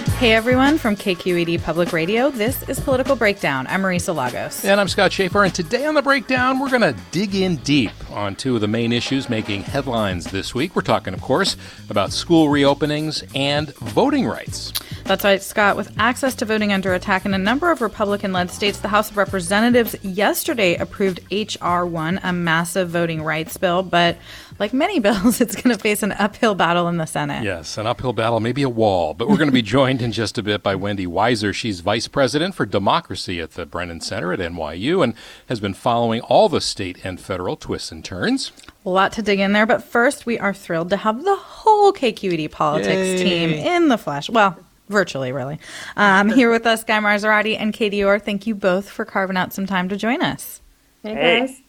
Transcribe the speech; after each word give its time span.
Hey 0.00 0.32
everyone 0.32 0.78
from 0.78 0.96
KQED 0.96 1.62
Public 1.62 1.92
Radio. 1.92 2.30
This 2.30 2.66
is 2.68 2.80
Political 2.80 3.16
Breakdown. 3.16 3.66
I'm 3.66 3.82
Marisa 3.82 4.14
Lagos. 4.14 4.64
And 4.64 4.80
I'm 4.80 4.88
Scott 4.88 5.12
Shafer. 5.12 5.44
And 5.44 5.54
today 5.54 5.84
on 5.84 5.94
the 5.94 6.00
Breakdown, 6.00 6.58
we're 6.58 6.70
going 6.70 6.80
to 6.80 6.94
dig 7.10 7.34
in 7.34 7.56
deep 7.56 7.92
on 8.10 8.34
two 8.34 8.54
of 8.54 8.62
the 8.62 8.68
main 8.68 8.92
issues 8.92 9.28
making 9.28 9.62
headlines 9.62 10.24
this 10.30 10.54
week. 10.54 10.74
We're 10.74 10.82
talking, 10.82 11.12
of 11.12 11.20
course, 11.20 11.56
about 11.90 12.12
school 12.12 12.48
reopenings 12.48 13.30
and 13.34 13.74
voting 13.76 14.26
rights. 14.26 14.72
That's 15.10 15.24
right, 15.24 15.42
Scott. 15.42 15.76
With 15.76 15.92
access 15.98 16.36
to 16.36 16.44
voting 16.44 16.72
under 16.72 16.94
attack 16.94 17.26
in 17.26 17.34
a 17.34 17.38
number 17.38 17.72
of 17.72 17.80
Republican 17.80 18.32
led 18.32 18.48
states, 18.48 18.78
the 18.78 18.86
House 18.86 19.10
of 19.10 19.16
Representatives 19.16 19.96
yesterday 20.04 20.76
approved 20.76 21.18
H.R. 21.32 21.84
1, 21.84 22.20
a 22.22 22.32
massive 22.32 22.90
voting 22.90 23.20
rights 23.20 23.56
bill. 23.56 23.82
But 23.82 24.18
like 24.60 24.72
many 24.72 25.00
bills, 25.00 25.40
it's 25.40 25.56
going 25.56 25.74
to 25.76 25.82
face 25.82 26.04
an 26.04 26.12
uphill 26.12 26.54
battle 26.54 26.86
in 26.86 26.98
the 26.98 27.06
Senate. 27.06 27.42
Yes, 27.42 27.76
an 27.76 27.88
uphill 27.88 28.12
battle, 28.12 28.38
maybe 28.38 28.62
a 28.62 28.68
wall. 28.68 29.12
But 29.14 29.28
we're 29.28 29.36
going 29.36 29.48
to 29.48 29.52
be 29.52 29.62
joined 29.78 30.00
in 30.00 30.12
just 30.12 30.38
a 30.38 30.44
bit 30.44 30.62
by 30.62 30.76
Wendy 30.76 31.08
Weiser. 31.08 31.52
She's 31.52 31.80
vice 31.80 32.06
president 32.06 32.54
for 32.54 32.64
democracy 32.64 33.40
at 33.40 33.54
the 33.54 33.66
Brennan 33.66 34.00
Center 34.00 34.32
at 34.32 34.38
NYU 34.38 35.02
and 35.02 35.14
has 35.48 35.58
been 35.58 35.74
following 35.74 36.20
all 36.20 36.48
the 36.48 36.60
state 36.60 36.98
and 37.02 37.20
federal 37.20 37.56
twists 37.56 37.90
and 37.90 38.04
turns. 38.04 38.52
A 38.86 38.90
lot 38.90 39.10
to 39.14 39.22
dig 39.22 39.40
in 39.40 39.54
there, 39.54 39.66
but 39.66 39.82
first, 39.82 40.24
we 40.24 40.38
are 40.38 40.54
thrilled 40.54 40.90
to 40.90 40.98
have 40.98 41.24
the 41.24 41.34
whole 41.34 41.92
KQED 41.92 42.52
politics 42.52 43.20
Yay. 43.20 43.24
team 43.24 43.50
in 43.50 43.88
the 43.88 43.98
flesh. 43.98 44.30
Well, 44.30 44.56
virtually, 44.90 45.32
really. 45.32 45.58
Um, 45.96 46.28
here 46.28 46.50
with 46.50 46.66
us, 46.66 46.84
Guy 46.84 46.98
Marzorati 46.98 47.56
and 47.58 47.72
Katie 47.72 48.04
Orr. 48.04 48.18
Thank 48.18 48.46
you 48.46 48.54
both 48.54 48.90
for 48.90 49.06
carving 49.06 49.38
out 49.38 49.54
some 49.54 49.66
time 49.66 49.88
to 49.88 49.96
join 49.96 50.20
us. 50.20 50.60
Hey, 51.02 51.14
guys. 51.46 51.62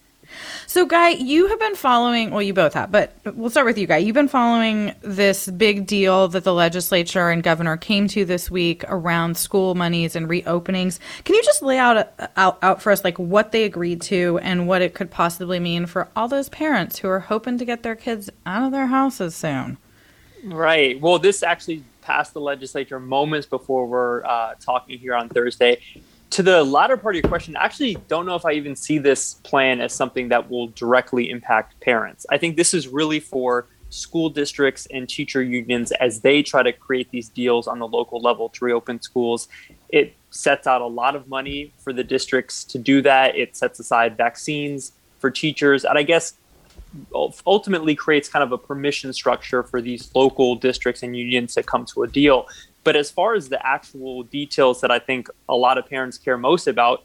So, 0.66 0.86
Guy, 0.86 1.10
you 1.10 1.48
have 1.48 1.60
been 1.60 1.76
following, 1.76 2.32
well, 2.32 2.42
you 2.42 2.54
both 2.54 2.74
have, 2.74 2.90
but 2.90 3.14
we'll 3.36 3.50
start 3.50 3.66
with 3.66 3.78
you, 3.78 3.86
Guy. 3.86 3.98
You've 3.98 4.14
been 4.14 4.30
following 4.30 4.96
this 5.02 5.48
big 5.48 5.86
deal 5.86 6.30
that 6.30 6.46
the 6.46 6.54
legislature 6.54 7.30
and 7.30 7.44
governor 7.44 7.76
came 7.76 8.08
to 8.08 8.24
this 8.24 8.50
week 8.50 8.86
around 8.88 9.36
school 9.36 9.76
monies 9.76 10.16
and 10.16 10.30
reopenings. 10.30 11.00
Can 11.26 11.36
you 11.36 11.44
just 11.44 11.62
lay 11.62 11.78
out, 11.78 12.14
out, 12.38 12.58
out 12.62 12.82
for 12.82 12.92
us, 12.92 13.04
like, 13.04 13.20
what 13.20 13.52
they 13.52 13.66
agreed 13.66 14.02
to 14.04 14.40
and 14.42 14.70
what 14.70 14.82
it 14.82 14.94
could 14.94 15.12
possibly 15.12 15.60
mean 15.60 15.86
for 15.86 16.08
all 16.16 16.30
those 16.30 16.48
parents 16.48 17.00
who 17.00 17.10
are 17.10 17.20
hoping 17.20 17.58
to 17.58 17.66
get 17.66 17.84
their 17.84 17.96
kids 17.96 18.30
out 18.46 18.64
of 18.64 18.72
their 18.72 18.88
houses 18.88 19.36
soon? 19.36 19.78
Right. 20.46 21.00
Well, 21.02 21.20
this 21.20 21.44
actually 21.44 21.84
passed 22.02 22.34
the 22.34 22.42
legislature 22.42 23.00
moments 23.00 23.48
before 23.48 23.86
we're 23.86 24.24
uh, 24.26 24.56
talking 24.60 25.00
here 25.00 25.16
on 25.16 25.30
Thursday. 25.30 25.80
To 26.32 26.44
the 26.44 26.64
latter 26.64 26.96
part 26.96 27.16
of 27.16 27.24
your 27.24 27.30
question, 27.30 27.56
I 27.58 27.66
actually 27.66 27.96
don't 28.08 28.26
know 28.26 28.36
if 28.36 28.46
I 28.46 28.54
even 28.54 28.76
see 28.76 28.98
this 28.98 29.36
plan 29.44 29.82
as 29.82 29.94
something 29.94 30.30
that 30.30 30.50
will 30.50 30.68
directly 30.68 31.30
impact 31.30 31.80
parents. 31.82 32.26
I 32.30 32.38
think 32.38 32.56
this 32.56 32.74
is 32.74 32.88
really 32.88 33.20
for 33.20 33.68
school 33.90 34.30
districts 34.30 34.88
and 34.92 35.08
teacher 35.08 35.44
unions 35.44 35.92
as 35.94 36.22
they 36.22 36.42
try 36.42 36.64
to 36.64 36.72
create 36.72 37.12
these 37.12 37.28
deals 37.30 37.68
on 37.68 37.80
the 37.80 37.88
local 37.88 38.22
level 38.22 38.50
to 38.50 38.66
reopen 38.66 39.02
schools. 39.02 39.50
It 39.90 40.16
sets 40.30 40.66
out 40.66 40.82
a 40.82 40.88
lot 40.88 41.16
of 41.16 41.28
money 41.28 41.74
for 41.78 41.92
the 41.92 42.04
districts 42.04 42.64
to 42.66 42.80
do 42.80 43.02
that. 43.02 43.36
It 43.36 43.58
sets 43.58 43.80
aside 43.80 44.16
vaccines 44.16 44.94
for 45.20 45.30
teachers. 45.30 45.84
And 45.84 45.98
I 45.98 46.04
guess 46.04 46.34
ultimately 47.14 47.96
creates 47.96 48.28
kind 48.28 48.44
of 48.44 48.52
a 48.52 48.58
permission 48.58 49.14
structure 49.14 49.64
for 49.64 49.82
these 49.82 50.14
local 50.14 50.56
districts 50.56 51.04
and 51.04 51.16
unions 51.16 51.54
to 51.56 51.64
come 51.64 51.86
to 51.86 52.04
a 52.04 52.08
deal. 52.08 52.48
But 52.84 52.96
as 52.96 53.12
far 53.12 53.36
as 53.36 53.50
the 53.50 53.66
actual 53.66 54.24
details 54.24 54.82
that 54.82 54.92
I 54.92 55.00
think 55.00 55.30
a 55.48 55.56
lot 55.56 55.78
of 55.78 55.88
parents 55.88 56.18
care 56.18 56.38
most 56.38 56.68
about, 56.68 57.04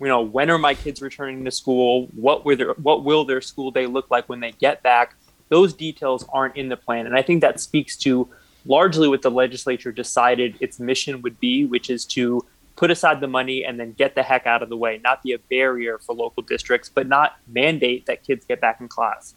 you 0.00 0.06
know, 0.06 0.22
when 0.22 0.50
are 0.50 0.58
my 0.58 0.74
kids 0.74 1.02
returning 1.02 1.44
to 1.44 1.50
school? 1.50 2.08
What 2.14 2.44
will 2.44 2.56
their 2.56 2.72
what 2.74 3.04
will 3.04 3.24
their 3.24 3.40
school 3.40 3.70
day 3.70 3.86
look 3.86 4.10
like 4.10 4.28
when 4.28 4.40
they 4.40 4.52
get 4.52 4.82
back? 4.82 5.14
Those 5.48 5.74
details 5.74 6.24
aren't 6.32 6.56
in 6.56 6.68
the 6.68 6.76
plan, 6.76 7.06
and 7.06 7.14
I 7.14 7.22
think 7.22 7.42
that 7.42 7.60
speaks 7.60 7.96
to 7.98 8.28
largely 8.64 9.08
what 9.08 9.22
the 9.22 9.30
legislature 9.30 9.92
decided 9.92 10.56
its 10.60 10.78
mission 10.78 11.20
would 11.22 11.38
be, 11.40 11.66
which 11.66 11.90
is 11.90 12.04
to 12.06 12.44
put 12.76 12.90
aside 12.90 13.20
the 13.20 13.28
money 13.28 13.64
and 13.64 13.78
then 13.78 13.92
get 13.92 14.14
the 14.14 14.22
heck 14.22 14.46
out 14.46 14.62
of 14.62 14.68
the 14.68 14.76
way, 14.76 15.00
not 15.02 15.22
be 15.22 15.32
a 15.32 15.38
barrier 15.38 15.98
for 15.98 16.14
local 16.14 16.42
districts, 16.42 16.90
but 16.92 17.06
not 17.06 17.36
mandate 17.46 18.06
that 18.06 18.22
kids 18.22 18.44
get 18.44 18.60
back 18.60 18.80
in 18.80 18.88
class. 18.88 19.34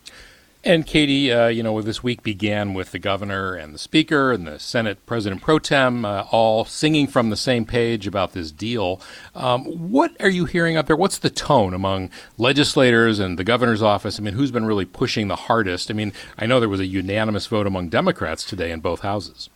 And 0.67 0.83
Katie, 0.83 1.31
uh, 1.31 1.45
you 1.45 1.61
know, 1.61 1.79
this 1.83 2.01
week 2.01 2.23
began 2.23 2.73
with 2.73 2.91
the 2.91 2.97
governor 2.97 3.53
and 3.53 3.71
the 3.71 3.77
speaker 3.77 4.31
and 4.31 4.47
the 4.47 4.57
Senate 4.57 5.05
president 5.05 5.43
pro 5.43 5.59
tem 5.59 6.03
uh, 6.03 6.25
all 6.31 6.65
singing 6.65 7.05
from 7.05 7.29
the 7.29 7.35
same 7.35 7.65
page 7.65 8.07
about 8.07 8.33
this 8.33 8.51
deal. 8.51 8.99
Um, 9.35 9.65
what 9.65 10.19
are 10.19 10.29
you 10.29 10.45
hearing 10.45 10.75
out 10.75 10.87
there? 10.87 10.95
What's 10.95 11.19
the 11.19 11.29
tone 11.29 11.75
among 11.75 12.09
legislators 12.39 13.19
and 13.19 13.37
the 13.37 13.43
governor's 13.43 13.83
office? 13.83 14.19
I 14.19 14.23
mean, 14.23 14.33
who's 14.33 14.49
been 14.49 14.65
really 14.65 14.85
pushing 14.85 15.27
the 15.27 15.35
hardest? 15.35 15.91
I 15.91 15.93
mean, 15.93 16.13
I 16.35 16.47
know 16.47 16.59
there 16.59 16.67
was 16.67 16.79
a 16.79 16.87
unanimous 16.87 17.45
vote 17.45 17.67
among 17.67 17.89
Democrats 17.89 18.43
today 18.43 18.71
in 18.71 18.79
both 18.79 19.01
houses. 19.01 19.51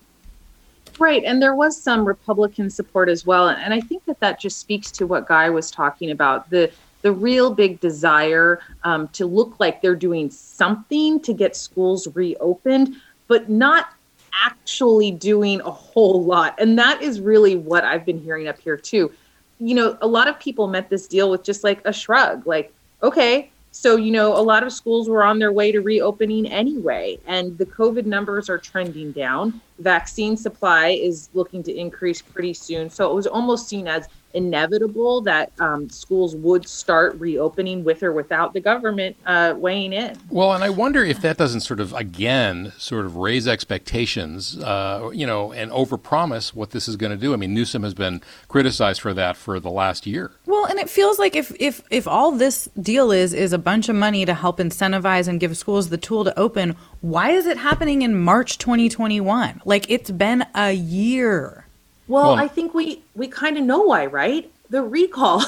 Right. 1.00 1.24
And 1.24 1.42
there 1.42 1.56
was 1.56 1.82
some 1.82 2.06
Republican 2.06 2.70
support 2.70 3.08
as 3.08 3.26
well. 3.26 3.48
And 3.48 3.74
I 3.74 3.80
think 3.80 4.04
that 4.06 4.20
that 4.20 4.40
just 4.40 4.60
speaks 4.60 4.92
to 4.92 5.08
what 5.08 5.28
Guy 5.28 5.50
was 5.50 5.72
talking 5.72 6.12
about 6.12 6.50
the, 6.50 6.70
the 7.04 7.12
real 7.14 7.54
big 7.54 7.80
desire 7.80 8.60
um, 8.84 9.08
to 9.10 9.26
look 9.26 9.60
like 9.60 9.82
they're 9.82 9.96
doing 9.96 10.30
something 10.30 11.22
to 11.22 11.34
get 11.34 11.56
schools 11.56 12.08
reopened, 12.16 12.98
but 13.28 13.50
not 13.50 13.94
actually 14.34 15.12
doing 15.12 15.62
a 15.62 15.72
whole 15.72 16.24
lot. 16.24 16.56
And 16.60 16.78
that 16.78 17.02
is 17.02 17.22
really 17.22 17.56
what 17.56 17.86
I've 17.86 18.06
been 18.06 18.20
hearing 18.20 18.50
up 18.50 18.60
here, 18.60 18.78
too. 18.78 19.12
You 19.60 19.76
know, 19.76 19.98
a 20.02 20.08
lot 20.08 20.28
of 20.28 20.38
people 20.40 20.68
met 20.68 20.90
this 20.90 21.08
deal 21.08 21.32
with 21.32 21.44
just 21.44 21.64
like 21.64 21.82
a 21.86 21.94
shrug, 21.94 22.46
like, 22.46 22.74
okay, 23.02 23.52
so, 23.72 23.98
you 23.98 24.12
know, 24.12 24.36
a 24.36 24.42
lot 24.42 24.64
of 24.64 24.74
schools 24.74 25.08
were 25.08 25.24
on 25.24 25.38
their 25.38 25.52
way 25.52 25.72
to 25.72 25.80
reopening 25.82 26.48
anyway, 26.48 27.20
and 27.28 27.58
the 27.58 27.66
COVID 27.66 28.06
numbers 28.06 28.50
are 28.50 28.58
trending 28.58 29.12
down. 29.12 29.62
Vaccine 29.78 30.36
supply 30.36 30.90
is 30.90 31.30
looking 31.34 31.62
to 31.64 31.74
increase 31.76 32.22
pretty 32.22 32.54
soon. 32.54 32.90
So 32.90 33.10
it 33.10 33.14
was 33.14 33.28
almost 33.28 33.68
seen 33.68 33.88
as 33.88 34.08
inevitable 34.34 35.22
that 35.22 35.52
um, 35.60 35.90
schools 35.90 36.36
would 36.36 36.68
start 36.68 37.16
reopening 37.20 37.84
with 37.84 38.04
or 38.04 38.14
without 38.14 38.54
the 38.54 38.60
government 38.60 39.16
uh, 39.26 39.54
weighing 39.58 39.94
in. 39.94 40.16
Well, 40.30 40.54
and 40.54 40.64
I 40.64 40.70
wonder 40.70 41.04
if 41.04 41.22
that 41.22 41.38
doesn't 41.38 41.62
sort 41.62 41.80
of 41.80 41.94
again 41.94 42.74
sort 42.78 43.06
of 43.06 43.18
raise 43.18 43.48
expectations, 43.48 44.58
uh, 44.60 45.10
you 45.14 45.26
know, 45.26 45.52
and 45.52 45.72
overpromise 45.72 46.54
what 46.54 46.72
this 46.72 46.88
is 46.88 46.96
going 46.96 47.12
to 47.12 47.18
do. 47.18 47.34
I 47.34 47.38
mean, 47.38 47.54
Newsom 47.54 47.84
has 47.84 47.94
been 47.94 48.22
criticized 48.48 49.02
for 49.02 49.14
that 49.14 49.38
for 49.38 49.60
the 49.60 49.72
last 49.72 50.06
year. 50.06 50.32
Well, 50.46 50.66
and 50.66 50.80
it 50.80 50.90
feels 50.90 51.20
like 51.20 51.36
if 51.36 51.56
if 51.60 51.82
if 51.90 52.08
all 52.08 52.32
this 52.32 52.70
deal 52.82 53.12
is 53.12 53.34
is 53.34 53.54
a 53.54 53.58
bunch 53.58 53.90
of 53.90 53.96
money 53.96 54.26
to 54.26 54.34
help 54.34 54.60
incentivize 54.60 55.28
and 55.28 55.40
give 55.40 55.58
schools 55.58 55.90
the 55.90 55.98
tool 55.98 56.24
to 56.24 56.38
open, 56.38 56.76
why 57.02 57.32
is 57.32 57.46
it 57.46 57.58
happening 57.58 58.02
in 58.02 58.20
March 58.20 58.58
2021? 58.58 59.62
Like 59.66 59.90
it's 59.90 60.12
been 60.12 60.46
a 60.54 60.72
year. 60.72 61.66
Well, 62.10 62.32
well 62.32 62.34
I 62.34 62.48
think 62.48 62.74
we 62.74 63.02
we 63.16 63.28
kind 63.28 63.58
of 63.58 63.64
know 63.64 63.82
why, 63.82 64.08
right? 64.08 64.52
The 64.70 64.84
recall. 64.84 65.44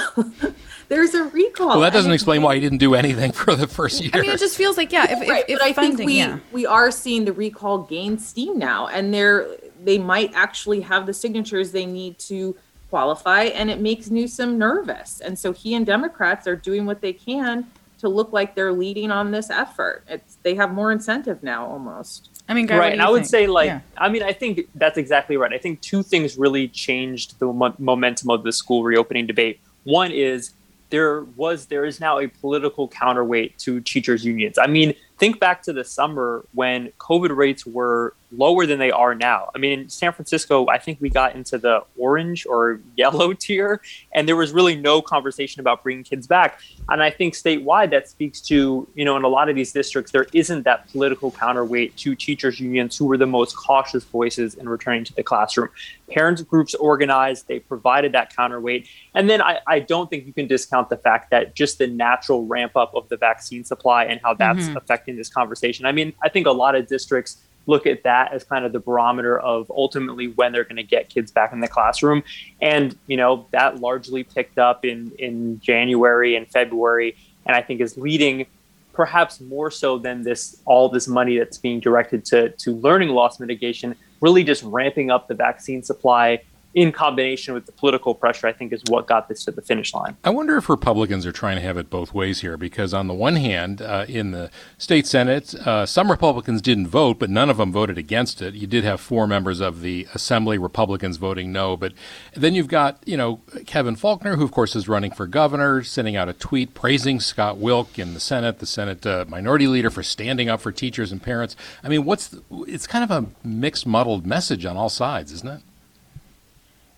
There's 0.87 1.13
a 1.13 1.23
recall. 1.25 1.69
Well, 1.69 1.81
that 1.81 1.93
doesn't 1.93 2.11
explain 2.11 2.41
why 2.41 2.55
he 2.55 2.61
didn't 2.61 2.79
do 2.79 2.95
anything 2.95 3.31
for 3.31 3.55
the 3.55 3.67
first 3.67 4.01
year. 4.01 4.11
I 4.13 4.21
mean, 4.21 4.31
it 4.31 4.39
just 4.39 4.57
feels 4.57 4.77
like 4.77 4.91
yeah. 4.91 5.11
If, 5.11 5.27
right, 5.27 5.45
if, 5.47 5.59
but 5.59 5.67
I 5.67 5.73
funding, 5.73 5.97
think 5.97 6.07
we 6.07 6.17
yeah. 6.17 6.39
we 6.51 6.65
are 6.65 6.91
seeing 6.91 7.25
the 7.25 7.33
recall 7.33 7.79
gain 7.79 8.17
steam 8.17 8.57
now, 8.57 8.87
and 8.87 9.13
they're 9.13 9.47
they 9.83 9.97
might 9.97 10.31
actually 10.33 10.81
have 10.81 11.05
the 11.05 11.13
signatures 11.13 11.71
they 11.71 11.85
need 11.85 12.19
to 12.19 12.55
qualify, 12.89 13.43
and 13.43 13.69
it 13.69 13.79
makes 13.79 14.09
Newsom 14.09 14.57
nervous. 14.57 15.21
And 15.21 15.37
so 15.37 15.51
he 15.51 15.75
and 15.75 15.85
Democrats 15.85 16.45
are 16.45 16.55
doing 16.55 16.85
what 16.85 17.01
they 17.01 17.13
can 17.13 17.67
to 18.01 18.09
look 18.09 18.33
like 18.33 18.56
they're 18.56 18.74
leading 18.74 19.12
on 19.12 19.31
this 19.31 19.50
effort. 19.50 20.03
It's 20.07 20.38
they 20.44 20.56
have 20.56 20.74
more 20.74 20.92
incentive 20.92 21.42
now, 21.42 21.65
almost. 21.65 22.30
I 22.50 22.53
mean, 22.53 22.65
Guy, 22.65 22.77
right. 22.77 22.94
and 22.94 23.01
I 23.01 23.09
would 23.09 23.19
think? 23.19 23.30
say, 23.30 23.48
like, 23.48 23.68
yeah. 23.68 23.80
I 23.98 24.09
mean, 24.09 24.24
I 24.24 24.33
think 24.33 24.68
that's 24.75 24.98
exactly 24.98 25.38
right. 25.38 25.53
I 25.53 25.57
think 25.57 25.80
two 25.81 26.03
things 26.03 26.38
really 26.38 26.68
changed 26.68 27.39
the 27.39 27.45
mo- 27.45 27.75
momentum 27.77 28.30
of 28.30 28.44
the 28.44 28.51
school 28.51 28.83
reopening 28.83 29.25
debate. 29.25 29.59
One 29.83 30.12
is 30.12 30.51
there 30.89 31.24
was, 31.36 31.68
there 31.68 31.86
is 31.86 32.00
now 32.00 32.19
a 32.19 32.27
political 32.27 32.88
counterweight 32.88 33.57
to 33.59 33.80
teachers' 33.81 34.25
unions. 34.25 34.57
I 34.57 34.68
mean, 34.68 34.94
think 35.21 35.39
back 35.39 35.62
to 35.62 35.71
the 35.71 35.83
summer 35.83 36.44
when 36.51 36.91
COVID 36.97 37.35
rates 37.35 37.63
were 37.63 38.15
lower 38.31 38.65
than 38.65 38.79
they 38.79 38.91
are 38.91 39.13
now. 39.13 39.50
I 39.53 39.57
mean, 39.57 39.81
in 39.81 39.89
San 39.89 40.13
Francisco, 40.13 40.68
I 40.68 40.77
think 40.77 41.00
we 41.01 41.09
got 41.09 41.35
into 41.35 41.57
the 41.57 41.83
orange 41.97 42.45
or 42.45 42.79
yellow 42.95 43.33
tier, 43.33 43.81
and 44.13 44.27
there 44.27 44.35
was 44.35 44.51
really 44.51 44.75
no 44.75 45.01
conversation 45.01 45.59
about 45.59 45.83
bringing 45.83 46.03
kids 46.03 46.27
back. 46.27 46.59
And 46.89 47.03
I 47.03 47.09
think 47.09 47.33
statewide, 47.33 47.91
that 47.91 48.07
speaks 48.07 48.41
to, 48.41 48.88
you 48.95 49.06
know, 49.06 49.15
in 49.18 49.23
a 49.23 49.27
lot 49.27 49.50
of 49.50 49.56
these 49.56 49.71
districts, 49.71 50.12
there 50.12 50.27
isn't 50.33 50.63
that 50.63 50.89
political 50.91 51.31
counterweight 51.31 51.97
to 51.97 52.15
teachers' 52.15 52.59
unions 52.59 52.97
who 52.97 53.06
were 53.06 53.17
the 53.17 53.27
most 53.27 53.56
cautious 53.56 54.03
voices 54.03 54.56
in 54.56 54.67
returning 54.67 55.03
to 55.03 55.13
the 55.13 55.24
classroom. 55.24 55.69
Parents 56.09 56.41
groups 56.41 56.74
organized, 56.75 57.47
they 57.47 57.59
provided 57.59 58.12
that 58.13 58.35
counterweight. 58.35 58.88
And 59.13 59.29
then 59.29 59.41
I, 59.41 59.59
I 59.67 59.79
don't 59.79 60.09
think 60.09 60.25
you 60.25 60.33
can 60.33 60.47
discount 60.47 60.89
the 60.89 60.97
fact 60.97 61.31
that 61.31 61.56
just 61.56 61.77
the 61.77 61.88
natural 61.88 62.45
ramp 62.45 62.75
up 62.75 62.94
of 62.95 63.07
the 63.09 63.17
vaccine 63.17 63.63
supply 63.63 64.06
and 64.06 64.19
how 64.21 64.33
that's 64.33 64.65
mm-hmm. 64.65 64.77
affecting 64.77 65.10
this 65.15 65.29
conversation. 65.29 65.85
I 65.85 65.91
mean, 65.91 66.13
I 66.23 66.29
think 66.29 66.47
a 66.47 66.51
lot 66.51 66.75
of 66.75 66.87
districts 66.87 67.37
look 67.67 67.85
at 67.85 68.03
that 68.03 68.33
as 68.33 68.43
kind 68.43 68.65
of 68.65 68.71
the 68.71 68.79
barometer 68.79 69.39
of 69.39 69.69
ultimately 69.69 70.29
when 70.29 70.51
they're 70.51 70.63
going 70.63 70.77
to 70.77 70.83
get 70.83 71.09
kids 71.09 71.31
back 71.31 71.53
in 71.53 71.59
the 71.59 71.67
classroom. 71.67 72.23
And, 72.61 72.97
you 73.07 73.17
know, 73.17 73.45
that 73.51 73.79
largely 73.79 74.23
picked 74.23 74.57
up 74.57 74.83
in, 74.83 75.11
in 75.19 75.59
January 75.59 76.35
and 76.35 76.47
February, 76.47 77.15
and 77.45 77.55
I 77.55 77.61
think 77.61 77.81
is 77.81 77.97
leading 77.97 78.47
perhaps 78.93 79.39
more 79.39 79.71
so 79.71 79.97
than 79.97 80.23
this 80.23 80.61
all 80.65 80.89
this 80.89 81.07
money 81.07 81.37
that's 81.37 81.57
being 81.57 81.79
directed 81.79 82.25
to 82.25 82.49
to 82.49 82.75
learning 82.75 83.09
loss 83.09 83.39
mitigation, 83.39 83.95
really 84.19 84.43
just 84.43 84.63
ramping 84.63 85.09
up 85.09 85.27
the 85.27 85.33
vaccine 85.33 85.81
supply 85.81 86.41
in 86.73 86.91
combination 86.91 87.53
with 87.53 87.65
the 87.65 87.71
political 87.71 88.15
pressure, 88.15 88.47
I 88.47 88.53
think 88.53 88.71
is 88.71 88.81
what 88.88 89.07
got 89.07 89.27
this 89.27 89.44
to 89.45 89.51
the 89.51 89.62
finish 89.62 89.94
line. 89.94 90.15
I 90.23 90.29
wonder 90.29 90.56
if 90.57 90.69
Republicans 90.69 91.25
are 91.25 91.31
trying 91.31 91.57
to 91.57 91.62
have 91.62 91.77
it 91.77 91.89
both 91.89 92.13
ways 92.13 92.41
here, 92.41 92.57
because 92.57 92.94
on 92.94 93.07
the 93.07 93.13
one 93.13 93.35
hand, 93.35 93.81
uh, 93.81 94.06
in 94.07 94.31
the 94.31 94.50
state 94.77 95.06
Senate, 95.06 95.53
uh, 95.56 95.85
some 95.85 96.09
Republicans 96.09 96.62
didn't 96.62 96.88
vote, 96.88 97.19
but 97.19 97.29
none 97.29 97.50
of 97.50 97.57
them 97.57 97.71
voted 97.71 97.97
against 97.97 98.41
it. 98.41 98.53
You 98.53 98.68
did 98.68 98.83
have 98.83 99.01
four 99.01 99.27
members 99.27 99.59
of 99.59 99.81
the 99.81 100.07
Assembly 100.13 100.57
Republicans 100.57 101.18
voting 101.18 101.51
no, 101.51 101.75
but 101.75 101.94
then 102.33 102.56
you've 102.56 102.68
got, 102.68 103.01
you 103.06 103.17
know, 103.17 103.41
Kevin 103.65 103.95
Faulconer, 103.95 104.35
who 104.35 104.44
of 104.44 104.51
course 104.51 104.75
is 104.75 104.88
running 104.88 105.12
for 105.12 105.27
governor, 105.27 105.83
sending 105.83 106.15
out 106.15 106.29
a 106.29 106.33
tweet 106.33 106.74
praising 106.74 107.19
Scott 107.19 107.57
Wilk 107.57 108.00
in 108.00 108.13
the 108.13 108.19
Senate, 108.19 108.59
the 108.59 108.65
Senate 108.65 109.06
uh, 109.06 109.25
Minority 109.27 109.67
Leader, 109.67 109.89
for 109.89 110.03
standing 110.03 110.50
up 110.50 110.62
for 110.62 110.71
teachers 110.71 111.12
and 111.12 111.21
parents. 111.21 111.56
I 111.83 111.89
mean, 111.89 112.06
what's 112.06 112.27
the, 112.27 112.41
it's 112.67 112.88
kind 112.88 113.03
of 113.03 113.12
a 113.12 113.27
mixed, 113.45 113.85
muddled 113.85 114.25
message 114.25 114.65
on 114.65 114.77
all 114.77 114.89
sides, 114.89 115.31
isn't 115.33 115.50
it? 115.50 115.62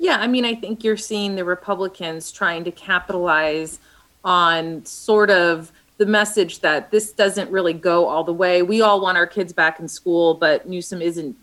Yeah, 0.04 0.18
I 0.18 0.28
mean, 0.28 0.44
I 0.44 0.54
think 0.54 0.84
you're 0.84 0.98
seeing 0.98 1.36
the 1.36 1.46
Republicans 1.46 2.30
trying 2.30 2.66
to 2.66 2.72
capitalize 2.72 3.80
on 4.26 4.86
sort 4.86 5.30
of 5.30 5.72
the 5.98 6.06
message 6.06 6.60
that 6.60 6.92
this 6.92 7.14
doesn't 7.14 7.50
really 7.50 7.72
go 7.72 8.10
all 8.10 8.26
the 8.26 8.34
way. 8.34 8.64
We 8.64 8.82
all 8.82 9.00
want 9.00 9.18
our 9.18 9.26
kids 9.26 9.54
back 9.54 9.80
in 9.80 9.88
school, 9.88 10.34
but 10.34 10.68
Newsom 10.68 11.02
isn't 11.02 11.38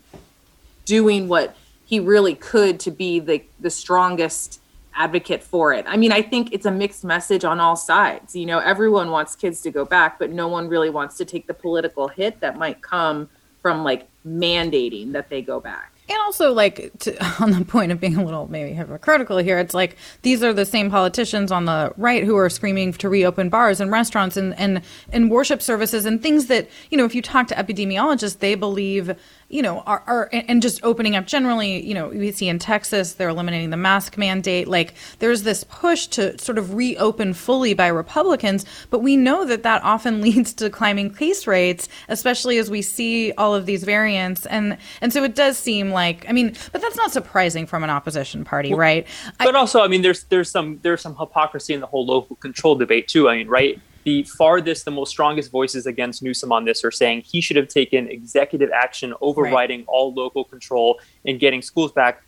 doing 0.85 1.27
what 1.27 1.55
he 1.85 1.99
really 1.99 2.35
could 2.35 2.79
to 2.81 2.91
be 2.91 3.19
the 3.19 3.43
the 3.61 3.71
strongest 3.71 4.61
advocate 4.93 5.41
for 5.41 5.73
it. 5.73 5.83
I 5.87 5.97
mean, 5.97 6.11
I 6.11 6.21
think 6.21 6.53
it's 6.53 6.67
a 6.67 6.71
mixed 6.71 7.03
message 7.03 7.43
on 7.43 7.59
all 7.59 7.75
sides. 7.75 8.35
You 8.35 8.45
know, 8.45 8.59
everyone 8.59 9.09
wants 9.09 9.35
kids 9.35 9.61
to 9.61 9.71
go 9.71 9.85
back, 9.85 10.19
but 10.19 10.29
no 10.29 10.47
one 10.47 10.67
really 10.67 10.91
wants 10.91 11.17
to 11.17 11.25
take 11.25 11.47
the 11.47 11.55
political 11.55 12.09
hit 12.09 12.39
that 12.41 12.59
might 12.59 12.83
come 12.83 13.27
from 13.63 13.83
like 13.83 14.07
mandating 14.23 15.13
that 15.13 15.29
they 15.29 15.41
go 15.41 15.59
back 15.59 15.91
and 16.11 16.21
also 16.21 16.51
like 16.51 16.91
to, 16.99 17.25
on 17.41 17.51
the 17.51 17.65
point 17.65 17.91
of 17.91 17.99
being 17.99 18.17
a 18.17 18.23
little 18.23 18.49
maybe 18.49 18.73
hypocritical 18.73 19.37
here 19.37 19.57
it's 19.57 19.73
like 19.73 19.97
these 20.21 20.43
are 20.43 20.53
the 20.53 20.65
same 20.65 20.89
politicians 20.89 21.51
on 21.51 21.65
the 21.65 21.93
right 21.97 22.23
who 22.23 22.35
are 22.35 22.49
screaming 22.49 22.91
to 22.93 23.09
reopen 23.09 23.49
bars 23.49 23.79
and 23.79 23.91
restaurants 23.91 24.37
and 24.37 24.57
and, 24.59 24.81
and 25.11 25.31
worship 25.31 25.61
services 25.61 26.05
and 26.05 26.21
things 26.21 26.47
that 26.47 26.69
you 26.89 26.97
know 26.97 27.05
if 27.05 27.15
you 27.15 27.21
talk 27.21 27.47
to 27.47 27.55
epidemiologists 27.55 28.39
they 28.39 28.55
believe 28.55 29.15
you 29.51 29.61
know, 29.61 29.81
are, 29.81 30.01
are 30.07 30.29
and 30.31 30.61
just 30.61 30.83
opening 30.83 31.15
up 31.15 31.27
generally, 31.27 31.85
you 31.85 31.93
know, 31.93 32.07
we 32.07 32.31
see 32.31 32.47
in 32.47 32.57
Texas 32.57 33.13
they're 33.13 33.29
eliminating 33.29 33.69
the 33.69 33.77
mask 33.77 34.17
mandate. 34.17 34.67
Like 34.67 34.93
there's 35.19 35.43
this 35.43 35.65
push 35.65 36.07
to 36.07 36.37
sort 36.37 36.57
of 36.57 36.73
reopen 36.73 37.33
fully 37.33 37.73
by 37.73 37.87
Republicans, 37.87 38.65
but 38.89 38.99
we 38.99 39.17
know 39.17 39.45
that 39.45 39.63
that 39.63 39.83
often 39.83 40.21
leads 40.21 40.53
to 40.53 40.69
climbing 40.69 41.13
case 41.13 41.45
rates, 41.47 41.89
especially 42.07 42.57
as 42.57 42.69
we 42.69 42.81
see 42.81 43.33
all 43.33 43.53
of 43.53 43.65
these 43.65 43.83
variants. 43.83 44.45
And 44.45 44.77
and 45.01 45.11
so 45.11 45.23
it 45.23 45.35
does 45.35 45.57
seem 45.57 45.91
like, 45.91 46.27
I 46.29 46.31
mean, 46.31 46.55
but 46.71 46.81
that's 46.81 46.95
not 46.95 47.11
surprising 47.11 47.65
from 47.65 47.83
an 47.83 47.89
opposition 47.89 48.45
party, 48.45 48.73
right? 48.73 49.05
But 49.37 49.55
I, 49.55 49.59
also, 49.59 49.81
I 49.81 49.87
mean, 49.87 50.01
there's 50.01 50.23
there's 50.25 50.49
some 50.49 50.79
there's 50.81 51.01
some 51.01 51.15
hypocrisy 51.17 51.73
in 51.73 51.81
the 51.81 51.87
whole 51.87 52.05
local 52.05 52.37
control 52.37 52.75
debate 52.75 53.09
too. 53.09 53.27
I 53.27 53.37
mean, 53.37 53.47
right? 53.49 53.79
The 54.03 54.23
farthest, 54.23 54.85
the 54.85 54.91
most 54.91 55.09
strongest 55.09 55.51
voices 55.51 55.85
against 55.85 56.23
Newsom 56.23 56.51
on 56.51 56.65
this 56.65 56.83
are 56.83 56.91
saying 56.91 57.21
he 57.21 57.41
should 57.41 57.57
have 57.57 57.67
taken 57.67 58.07
executive 58.07 58.71
action 58.71 59.13
overriding 59.21 59.79
right. 59.81 59.87
all 59.87 60.13
local 60.13 60.43
control 60.43 60.99
and 61.25 61.39
getting 61.39 61.61
schools 61.61 61.91
back. 61.91 62.23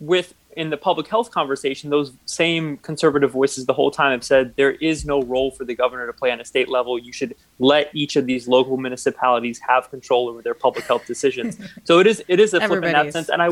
With 0.00 0.34
in 0.56 0.70
the 0.70 0.76
public 0.76 1.06
health 1.06 1.30
conversation, 1.30 1.90
those 1.90 2.12
same 2.24 2.76
conservative 2.78 3.30
voices 3.30 3.66
the 3.66 3.72
whole 3.72 3.90
time 3.90 4.12
have 4.12 4.24
said 4.24 4.54
there 4.56 4.72
is 4.72 5.04
no 5.04 5.22
role 5.22 5.50
for 5.50 5.64
the 5.64 5.74
governor 5.74 6.06
to 6.06 6.12
play 6.12 6.30
on 6.32 6.40
a 6.40 6.44
state 6.44 6.68
level. 6.68 6.98
You 6.98 7.12
should 7.12 7.36
let 7.58 7.90
each 7.94 8.16
of 8.16 8.26
these 8.26 8.48
local 8.48 8.76
municipalities 8.76 9.60
have 9.68 9.90
control 9.90 10.28
over 10.28 10.42
their 10.42 10.54
public 10.54 10.86
health 10.86 11.06
decisions. 11.06 11.58
so 11.84 12.00
it 12.00 12.06
is 12.06 12.22
it 12.28 12.40
is 12.40 12.54
a 12.54 12.60
flip 12.66 12.84
in 12.84 12.92
that 12.92 13.12
sense. 13.12 13.28
And 13.28 13.42
I 13.42 13.50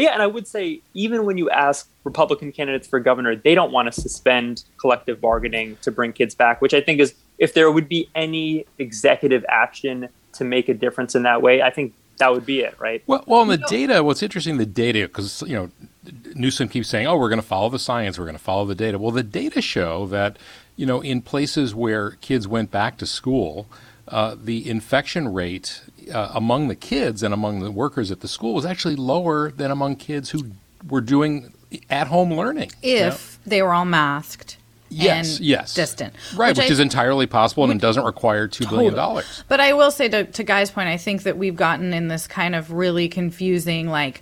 yeah, 0.00 0.10
and 0.10 0.22
I 0.22 0.26
would 0.26 0.46
say 0.46 0.80
even 0.94 1.24
when 1.26 1.38
you 1.38 1.50
ask 1.50 1.88
Republican 2.04 2.52
candidates 2.52 2.88
for 2.88 3.00
governor, 3.00 3.36
they 3.36 3.54
don't 3.54 3.72
want 3.72 3.92
to 3.92 4.00
suspend 4.00 4.64
collective 4.78 5.20
bargaining 5.20 5.76
to 5.82 5.90
bring 5.90 6.12
kids 6.12 6.34
back, 6.34 6.62
which 6.62 6.74
I 6.74 6.80
think 6.80 7.00
is 7.00 7.14
if 7.38 7.54
there 7.54 7.70
would 7.70 7.88
be 7.88 8.08
any 8.14 8.66
executive 8.78 9.44
action 9.48 10.08
to 10.34 10.44
make 10.44 10.68
a 10.68 10.74
difference 10.74 11.14
in 11.14 11.24
that 11.24 11.42
way, 11.42 11.60
I 11.60 11.70
think 11.70 11.94
that 12.18 12.32
would 12.32 12.46
be 12.46 12.60
it, 12.60 12.74
right? 12.78 13.02
Well, 13.06 13.24
well, 13.26 13.42
in 13.42 13.48
the 13.48 13.58
data, 13.58 14.02
what's 14.02 14.22
interesting, 14.22 14.56
the 14.56 14.66
data, 14.66 15.08
because 15.08 15.42
you 15.42 15.54
know, 15.54 15.70
Newsom 16.34 16.68
keeps 16.68 16.88
saying, 16.88 17.06
"Oh, 17.06 17.16
we're 17.16 17.28
going 17.28 17.40
to 17.40 17.46
follow 17.46 17.68
the 17.68 17.78
science, 17.78 18.18
we're 18.18 18.24
going 18.24 18.36
to 18.36 18.42
follow 18.42 18.64
the 18.64 18.74
data." 18.74 18.98
Well, 18.98 19.10
the 19.10 19.22
data 19.22 19.60
show 19.60 20.06
that 20.06 20.38
you 20.76 20.86
know, 20.86 21.00
in 21.00 21.22
places 21.22 21.74
where 21.74 22.12
kids 22.20 22.48
went 22.48 22.70
back 22.70 22.96
to 22.98 23.06
school, 23.06 23.66
uh, 24.08 24.36
the 24.40 24.68
infection 24.68 25.32
rate 25.32 25.82
uh, 26.10 26.30
among 26.34 26.68
the 26.68 26.76
kids 26.76 27.22
and 27.22 27.32
among 27.32 27.60
the 27.60 27.70
workers 27.70 28.10
at 28.10 28.20
the 28.20 28.28
school 28.28 28.54
was 28.54 28.64
actually 28.64 28.96
lower 28.96 29.50
than 29.50 29.70
among 29.70 29.96
kids 29.96 30.30
who 30.30 30.52
were 30.88 31.00
doing 31.00 31.52
at 31.90 32.08
home 32.08 32.32
learning. 32.32 32.70
If 32.82 32.82
you 32.82 33.00
know? 33.00 33.16
they 33.50 33.62
were 33.62 33.72
all 33.72 33.84
masked. 33.84 34.56
Yes, 34.94 35.40
yes. 35.40 35.74
Distant. 35.74 36.14
Right, 36.36 36.50
which, 36.50 36.58
which 36.58 36.70
I, 36.70 36.72
is 36.72 36.80
entirely 36.80 37.26
possible 37.26 37.70
and 37.70 37.80
doesn't 37.80 38.04
require 38.04 38.46
$2 38.46 38.50
totally. 38.50 38.76
billion 38.76 38.94
dollars. 38.94 39.44
But 39.48 39.60
I 39.60 39.72
will 39.72 39.90
say 39.90 40.08
to, 40.08 40.24
to 40.24 40.44
Guy's 40.44 40.70
point, 40.70 40.88
I 40.88 40.98
think 40.98 41.22
that 41.22 41.38
we've 41.38 41.56
gotten 41.56 41.94
in 41.94 42.08
this 42.08 42.26
kind 42.26 42.54
of 42.54 42.72
really 42.72 43.08
confusing, 43.08 43.88
like, 43.88 44.20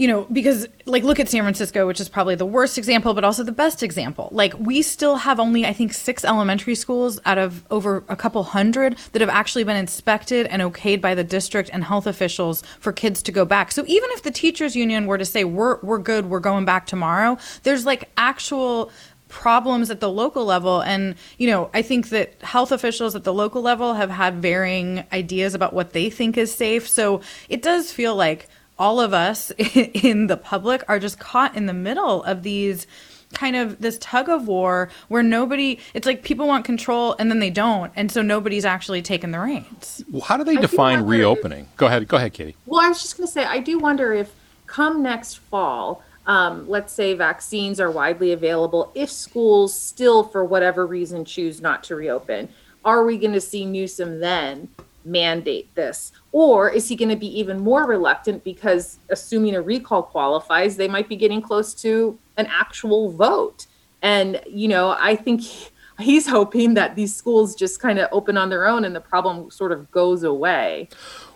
you 0.00 0.06
know, 0.06 0.26
because 0.32 0.66
like 0.86 1.02
look 1.02 1.20
at 1.20 1.28
San 1.28 1.42
Francisco, 1.42 1.86
which 1.86 2.00
is 2.00 2.08
probably 2.08 2.34
the 2.34 2.46
worst 2.46 2.78
example, 2.78 3.12
but 3.12 3.22
also 3.22 3.42
the 3.42 3.52
best 3.52 3.82
example. 3.82 4.30
Like 4.32 4.58
we 4.58 4.80
still 4.80 5.16
have 5.16 5.38
only, 5.38 5.66
I 5.66 5.74
think, 5.74 5.92
six 5.92 6.24
elementary 6.24 6.74
schools 6.74 7.20
out 7.26 7.36
of 7.36 7.66
over 7.70 8.02
a 8.08 8.16
couple 8.16 8.42
hundred 8.42 8.96
that 9.12 9.20
have 9.20 9.28
actually 9.28 9.62
been 9.64 9.76
inspected 9.76 10.46
and 10.46 10.62
okayed 10.62 11.02
by 11.02 11.14
the 11.14 11.22
district 11.22 11.68
and 11.70 11.84
health 11.84 12.06
officials 12.06 12.62
for 12.78 12.94
kids 12.94 13.22
to 13.24 13.30
go 13.30 13.44
back. 13.44 13.72
So 13.72 13.84
even 13.86 14.08
if 14.12 14.22
the 14.22 14.30
teachers 14.30 14.74
union 14.74 15.04
were 15.04 15.18
to 15.18 15.26
say 15.26 15.44
we're 15.44 15.78
we're 15.82 15.98
good, 15.98 16.30
we're 16.30 16.40
going 16.40 16.64
back 16.64 16.86
tomorrow, 16.86 17.36
there's 17.64 17.84
like 17.84 18.08
actual 18.16 18.90
problems 19.28 19.90
at 19.90 20.00
the 20.00 20.10
local 20.10 20.44
level 20.44 20.80
and 20.80 21.14
you 21.38 21.46
know 21.46 21.70
i 21.72 21.82
think 21.82 22.08
that 22.08 22.34
health 22.42 22.72
officials 22.72 23.14
at 23.14 23.22
the 23.22 23.32
local 23.32 23.62
level 23.62 23.94
have 23.94 24.10
had 24.10 24.42
varying 24.42 25.04
ideas 25.12 25.54
about 25.54 25.72
what 25.72 25.92
they 25.92 26.10
think 26.10 26.36
is 26.36 26.52
safe 26.52 26.88
so 26.88 27.20
it 27.48 27.62
does 27.62 27.92
feel 27.92 28.16
like 28.16 28.48
all 28.80 28.98
of 28.98 29.12
us 29.12 29.50
in 29.58 30.26
the 30.26 30.36
public 30.36 30.82
are 30.88 30.98
just 30.98 31.20
caught 31.20 31.54
in 31.54 31.66
the 31.66 31.74
middle 31.74 32.24
of 32.24 32.42
these 32.42 32.86
kind 33.34 33.54
of 33.54 33.80
this 33.80 33.96
tug 33.98 34.28
of 34.28 34.48
war 34.48 34.88
where 35.06 35.22
nobody 35.22 35.78
it's 35.94 36.06
like 36.06 36.24
people 36.24 36.48
want 36.48 36.64
control 36.64 37.14
and 37.20 37.30
then 37.30 37.38
they 37.38 37.50
don't. 37.50 37.92
And 37.94 38.10
so 38.10 38.22
nobody's 38.22 38.64
actually 38.64 39.02
taken 39.02 39.30
the 39.30 39.38
reins. 39.38 40.02
Well, 40.10 40.22
how 40.22 40.36
do 40.36 40.42
they 40.42 40.56
define 40.56 41.02
reopening 41.02 41.64
if, 41.70 41.76
go 41.76 41.86
ahead 41.86 42.08
go 42.08 42.16
ahead 42.16 42.32
katie. 42.32 42.56
Well 42.66 42.80
i 42.80 42.88
was 42.88 43.00
just 43.00 43.16
going 43.16 43.26
to 43.26 43.32
say 43.32 43.44
i 43.44 43.60
do 43.60 43.78
wonder 43.78 44.12
if 44.12 44.32
come 44.66 45.02
next 45.02 45.36
fall 45.36 46.02
um, 46.26 46.68
let's 46.68 46.92
say 46.92 47.14
vaccines 47.14 47.80
are 47.80 47.90
widely 47.90 48.32
available 48.32 48.92
if 48.94 49.10
schools 49.10 49.78
still 49.78 50.22
for 50.22 50.44
whatever 50.44 50.86
reason 50.86 51.24
choose 51.24 51.60
not 51.60 51.82
to 51.84 51.96
reopen 51.96 52.48
are 52.84 53.04
we 53.04 53.18
going 53.18 53.32
to 53.32 53.40
see 53.40 53.64
newsom 53.64 54.20
then 54.20 54.68
mandate 55.04 55.74
this? 55.74 56.12
Or 56.32 56.68
is 56.68 56.88
he 56.88 56.96
going 56.96 57.08
to 57.08 57.16
be 57.16 57.38
even 57.38 57.60
more 57.60 57.86
reluctant 57.86 58.44
because, 58.44 58.98
assuming 59.08 59.54
a 59.54 59.62
recall 59.62 60.02
qualifies, 60.02 60.76
they 60.76 60.88
might 60.88 61.08
be 61.08 61.16
getting 61.16 61.42
close 61.42 61.74
to 61.74 62.18
an 62.36 62.46
actual 62.46 63.10
vote? 63.10 63.66
And, 64.02 64.40
you 64.46 64.68
know, 64.68 64.96
I 64.98 65.16
think 65.16 65.42
he's 65.98 66.26
hoping 66.26 66.74
that 66.74 66.96
these 66.96 67.14
schools 67.14 67.54
just 67.54 67.80
kind 67.80 67.98
of 67.98 68.08
open 68.12 68.36
on 68.36 68.48
their 68.48 68.66
own 68.66 68.84
and 68.84 68.94
the 68.94 69.00
problem 69.00 69.50
sort 69.50 69.72
of 69.72 69.90
goes 69.90 70.22
away. 70.22 70.88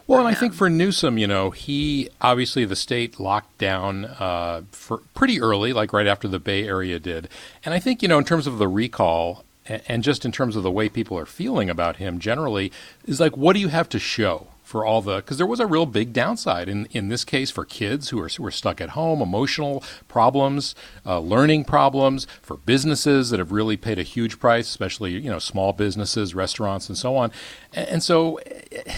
Well, 0.07 0.19
and 0.19 0.29
I 0.29 0.35
think 0.35 0.53
for 0.53 0.69
Newsom, 0.69 1.17
you 1.17 1.27
know, 1.27 1.51
he 1.51 2.11
obviously 2.21 2.67
the 2.67 2.77
state 2.77 3.19
locked 3.19 3.57
down 3.57 4.05
uh, 4.05 4.63
for 4.71 4.99
pretty 5.15 5.41
early, 5.41 5.73
like 5.73 5.95
right 5.95 6.07
after 6.07 6.29
the 6.29 6.39
Bay 6.39 6.67
Area 6.67 6.99
did. 6.99 7.29
And 7.65 7.73
I 7.73 7.79
think, 7.79 8.03
you 8.03 8.09
know, 8.09 8.19
in 8.19 8.25
terms 8.25 8.47
of 8.47 8.59
the 8.59 8.69
recall 8.69 9.45
and 9.67 10.03
just 10.03 10.25
in 10.25 10.33
terms 10.33 10.57
of 10.57 10.63
the 10.63 10.71
way 10.71 10.89
people 10.89 11.19
are 11.19 11.27
feeling 11.27 11.71
about 11.71 11.97
him 11.97 12.19
generally, 12.19 12.71
is 13.07 13.21
like, 13.21 13.37
what 13.37 13.55
do 13.55 13.61
you 13.61 13.69
have 13.69 13.89
to 13.91 13.99
show? 13.99 14.49
for 14.65 14.85
all 14.85 15.03
the 15.03 15.17
because 15.17 15.37
there 15.37 15.47
was 15.47 15.61
a 15.61 15.67
real 15.67 15.85
big 15.85 16.13
downside 16.13 16.69
in 16.69 16.87
in 16.87 17.09
this 17.09 17.23
case 17.23 17.51
for 17.51 17.65
kids 17.65 18.09
who 18.09 18.19
are 18.19 18.29
who 18.29 18.45
are 18.45 18.51
stuck 18.51 18.81
at 18.81 18.91
home, 18.91 19.21
emotional 19.21 19.85
problems, 20.09 20.75
uh, 21.07 21.21
learning 21.21 21.65
problems, 21.65 22.27
for 22.41 22.57
businesses 22.57 23.31
that 23.31 23.39
have 23.39 23.53
really 23.53 23.77
paid 23.77 23.99
a 23.99 24.03
huge 24.03 24.41
price, 24.41 24.67
especially 24.67 25.13
you 25.13 25.31
know 25.31 25.39
small 25.39 25.73
businesses, 25.75 26.35
restaurants, 26.35 26.89
and 26.89 26.97
so 26.97 27.15
on. 27.15 27.31
And, 27.75 27.89
and 27.89 28.03
so, 28.03 28.41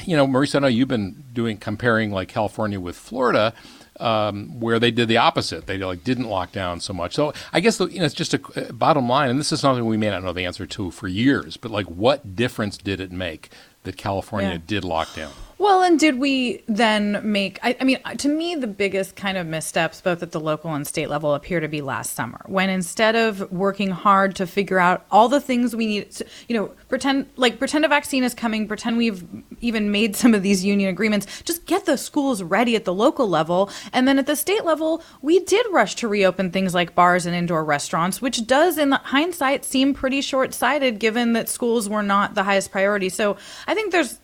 you 0.05 0.17
know, 0.17 0.27
Marisa, 0.27 0.57
I 0.57 0.59
know 0.61 0.67
you've 0.69 0.89
been 0.89 1.25
doing 1.33 1.59
comparing 1.59 2.13
like 2.13 2.29
California 2.29 2.79
with 2.81 2.97
Florida. 2.97 3.53
Um, 3.99 4.61
where 4.61 4.79
they 4.79 4.91
did 4.91 5.09
the 5.09 5.17
opposite. 5.17 5.67
They 5.67 5.79
like 5.79 6.05
didn't 6.05 6.29
lock 6.29 6.53
down 6.53 6.81
so 6.81 6.93
much. 6.93 7.15
So 7.15 7.33
I 7.53 7.61
guess 7.61 7.79
the, 7.79 7.87
you 7.87 8.01
know 8.01 8.05
it's 8.05 8.15
just 8.15 8.35
a 8.35 8.41
uh, 8.55 8.73
bottom 8.73 9.09
line, 9.09 9.31
and 9.31 9.41
this 9.41 9.53
is 9.53 9.61
something 9.61 9.87
we 9.87 9.97
may 9.97 10.11
not 10.11 10.23
know 10.23 10.35
the 10.35 10.45
answer 10.45 10.67
to 10.67 10.91
for 10.91 11.09
years. 11.09 11.57
But 11.57 11.71
like, 11.71 11.87
what 11.87 12.37
difference 12.37 12.77
did 12.77 13.01
it 13.01 13.11
make 13.11 13.51
that 13.85 13.97
California 13.97 14.53
yeah. 14.53 14.59
did 14.67 14.85
lock 14.85 15.15
down? 15.15 15.33
Well, 15.59 15.83
and 15.83 15.99
did 15.99 16.19
we 16.19 16.63
then 16.67 17.21
make? 17.23 17.59
I, 17.63 17.77
I, 17.81 17.85
mean, 17.85 17.99
uh, 18.05 18.15
to 18.17 18.29
me, 18.29 18.57
the 18.57 18.67
biggest 18.67 19.17
kind 19.17 19.39
of 19.39 19.47
missteps, 19.47 20.03
both 20.03 20.23
at 20.23 20.33
the 20.33 20.41
local 20.41 20.75
and 20.75 20.87
state 20.87 21.09
level, 21.09 21.33
appear 21.33 21.61
to 21.61 21.69
be 21.69 21.81
last 21.81 22.13
summer, 22.13 22.43
when 22.45 22.69
instead 22.69 23.17
of 23.17 23.51
working 23.51 23.91
hard 23.91 24.37
to 24.37 24.47
figure 24.47 24.79
out 24.79 25.07
all 25.11 25.31
the 25.31 25.41
things 25.41 25.75
we 25.75 25.87
need, 25.87 26.11
to, 26.13 26.27
you 26.49 26.57
know, 26.57 26.67
pretend 26.91 27.31
like 27.37 27.59
pretend 27.59 27.87
a 27.87 27.89
vaccine 27.89 28.23
is 28.23 28.35
coming, 28.35 28.69
pretend 28.69 28.99
we've 28.99 29.25
even 29.63 29.91
made 29.91 30.15
some 30.15 30.35
of 30.35 30.43
these 30.43 30.63
union 30.63 30.91
agreements, 30.91 31.43
just 31.43 31.65
get 31.65 31.87
the 31.87 31.97
schools 31.97 32.43
ready 32.43 32.77
at 32.77 32.85
the 32.85 32.93
local 32.95 33.27
level, 33.27 33.71
and 33.95 34.07
then 34.07 34.19
at 34.19 34.27
the 34.27 34.37
state 34.37 34.67
level, 34.67 35.03
we 35.23 35.41
did 35.41 35.65
rush 35.71 35.95
to 35.95 36.07
reopen 36.07 36.51
things 36.51 36.75
like 36.75 36.95
bars 36.95 37.25
and 37.25 37.35
indoor 37.35 37.65
restaurants, 37.65 38.21
which 38.21 38.47
does, 38.47 38.77
in 38.77 38.93
hindsight, 38.93 39.65
seem 39.65 39.95
pretty 39.95 40.21
short-sighted, 40.21 40.99
given 40.99 41.33
that 41.33 41.49
schools 41.49 41.89
were 41.89 42.03
not 42.03 42.35
the 42.35 42.43
highest 42.43 42.71
priority. 42.71 43.09
So 43.09 43.39
I 43.67 43.73
think 43.73 43.91
there's 43.91 44.19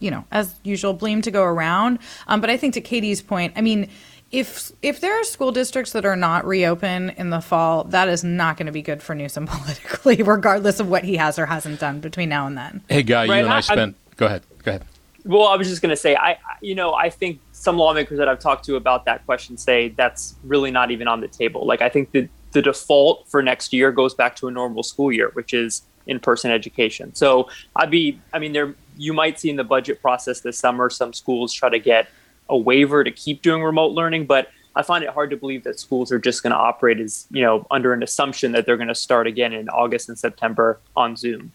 you 0.00 0.10
know, 0.10 0.24
as 0.30 0.54
usual, 0.62 0.92
blame 0.92 1.22
to 1.22 1.30
go 1.30 1.42
around. 1.42 1.98
Um, 2.26 2.40
but 2.40 2.50
I 2.50 2.56
think 2.56 2.74
to 2.74 2.80
Katie's 2.80 3.22
point, 3.22 3.52
I 3.56 3.60
mean, 3.60 3.88
if 4.30 4.72
if 4.82 5.00
there 5.00 5.18
are 5.18 5.24
school 5.24 5.52
districts 5.52 5.92
that 5.92 6.04
are 6.04 6.16
not 6.16 6.44
reopen 6.44 7.10
in 7.10 7.30
the 7.30 7.40
fall, 7.40 7.84
that 7.84 8.08
is 8.08 8.24
not 8.24 8.56
going 8.56 8.66
to 8.66 8.72
be 8.72 8.82
good 8.82 9.02
for 9.02 9.14
Newsom 9.14 9.46
politically, 9.50 10.22
regardless 10.22 10.80
of 10.80 10.88
what 10.88 11.04
he 11.04 11.16
has 11.16 11.38
or 11.38 11.46
hasn't 11.46 11.80
done 11.80 12.00
between 12.00 12.28
now 12.28 12.46
and 12.46 12.56
then. 12.56 12.82
Hey, 12.88 13.02
guy, 13.02 13.26
right, 13.26 13.38
you 13.38 13.44
and 13.44 13.52
I, 13.52 13.58
I 13.58 13.60
spent. 13.60 13.96
I, 13.96 14.14
go 14.16 14.26
ahead. 14.26 14.42
Go 14.62 14.70
ahead. 14.72 14.84
Well, 15.24 15.46
I 15.46 15.56
was 15.56 15.68
just 15.68 15.80
going 15.80 15.90
to 15.90 15.96
say, 15.96 16.16
I, 16.16 16.36
you 16.60 16.74
know, 16.74 16.92
I 16.92 17.08
think 17.08 17.40
some 17.52 17.78
lawmakers 17.78 18.18
that 18.18 18.28
I've 18.28 18.40
talked 18.40 18.66
to 18.66 18.76
about 18.76 19.06
that 19.06 19.24
question 19.24 19.56
say 19.56 19.88
that's 19.88 20.34
really 20.44 20.70
not 20.70 20.90
even 20.90 21.08
on 21.08 21.22
the 21.22 21.28
table. 21.28 21.64
Like, 21.64 21.80
I 21.80 21.88
think 21.88 22.12
that 22.12 22.28
the 22.52 22.60
default 22.60 23.26
for 23.28 23.42
next 23.42 23.72
year 23.72 23.90
goes 23.90 24.12
back 24.12 24.36
to 24.36 24.48
a 24.48 24.50
normal 24.50 24.82
school 24.82 25.10
year, 25.10 25.30
which 25.32 25.54
is 25.54 25.82
in-person 26.06 26.50
education. 26.50 27.14
So 27.14 27.48
I'd 27.74 27.90
be, 27.90 28.20
I 28.34 28.38
mean, 28.38 28.52
there 28.52 28.74
you 28.96 29.12
might 29.12 29.38
see 29.38 29.50
in 29.50 29.56
the 29.56 29.64
budget 29.64 30.00
process 30.00 30.40
this 30.40 30.58
summer 30.58 30.90
some 30.90 31.12
schools 31.12 31.52
try 31.52 31.68
to 31.68 31.78
get 31.78 32.08
a 32.48 32.56
waiver 32.56 33.04
to 33.04 33.10
keep 33.10 33.42
doing 33.42 33.62
remote 33.62 33.92
learning, 33.92 34.26
but 34.26 34.48
I 34.76 34.82
find 34.82 35.04
it 35.04 35.10
hard 35.10 35.30
to 35.30 35.36
believe 35.36 35.64
that 35.64 35.78
schools 35.78 36.10
are 36.10 36.18
just 36.18 36.42
going 36.42 36.52
to 36.52 36.58
operate 36.58 37.00
as, 37.00 37.26
you 37.30 37.42
know, 37.42 37.66
under 37.70 37.92
an 37.92 38.02
assumption 38.02 38.52
that 38.52 38.66
they're 38.66 38.76
going 38.76 38.88
to 38.88 38.94
start 38.94 39.26
again 39.26 39.52
in 39.52 39.68
August 39.68 40.08
and 40.08 40.18
September 40.18 40.80
on 40.96 41.16
Zoom. 41.16 41.52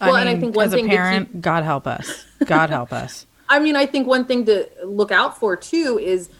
Well, 0.00 0.14
I 0.14 0.20
mean, 0.20 0.28
and 0.28 0.36
I 0.36 0.40
think 0.40 0.56
one 0.56 0.66
as 0.66 0.72
thing 0.72 0.86
a 0.86 0.88
parent, 0.88 1.30
keep... 1.30 1.40
God 1.42 1.64
help 1.64 1.86
us. 1.86 2.24
God 2.46 2.70
help 2.70 2.92
us. 2.92 3.26
I 3.48 3.58
mean, 3.58 3.76
I 3.76 3.84
think 3.84 4.06
one 4.06 4.24
thing 4.24 4.46
to 4.46 4.68
look 4.84 5.10
out 5.10 5.36
for 5.38 5.56
too 5.56 5.98
is 6.00 6.30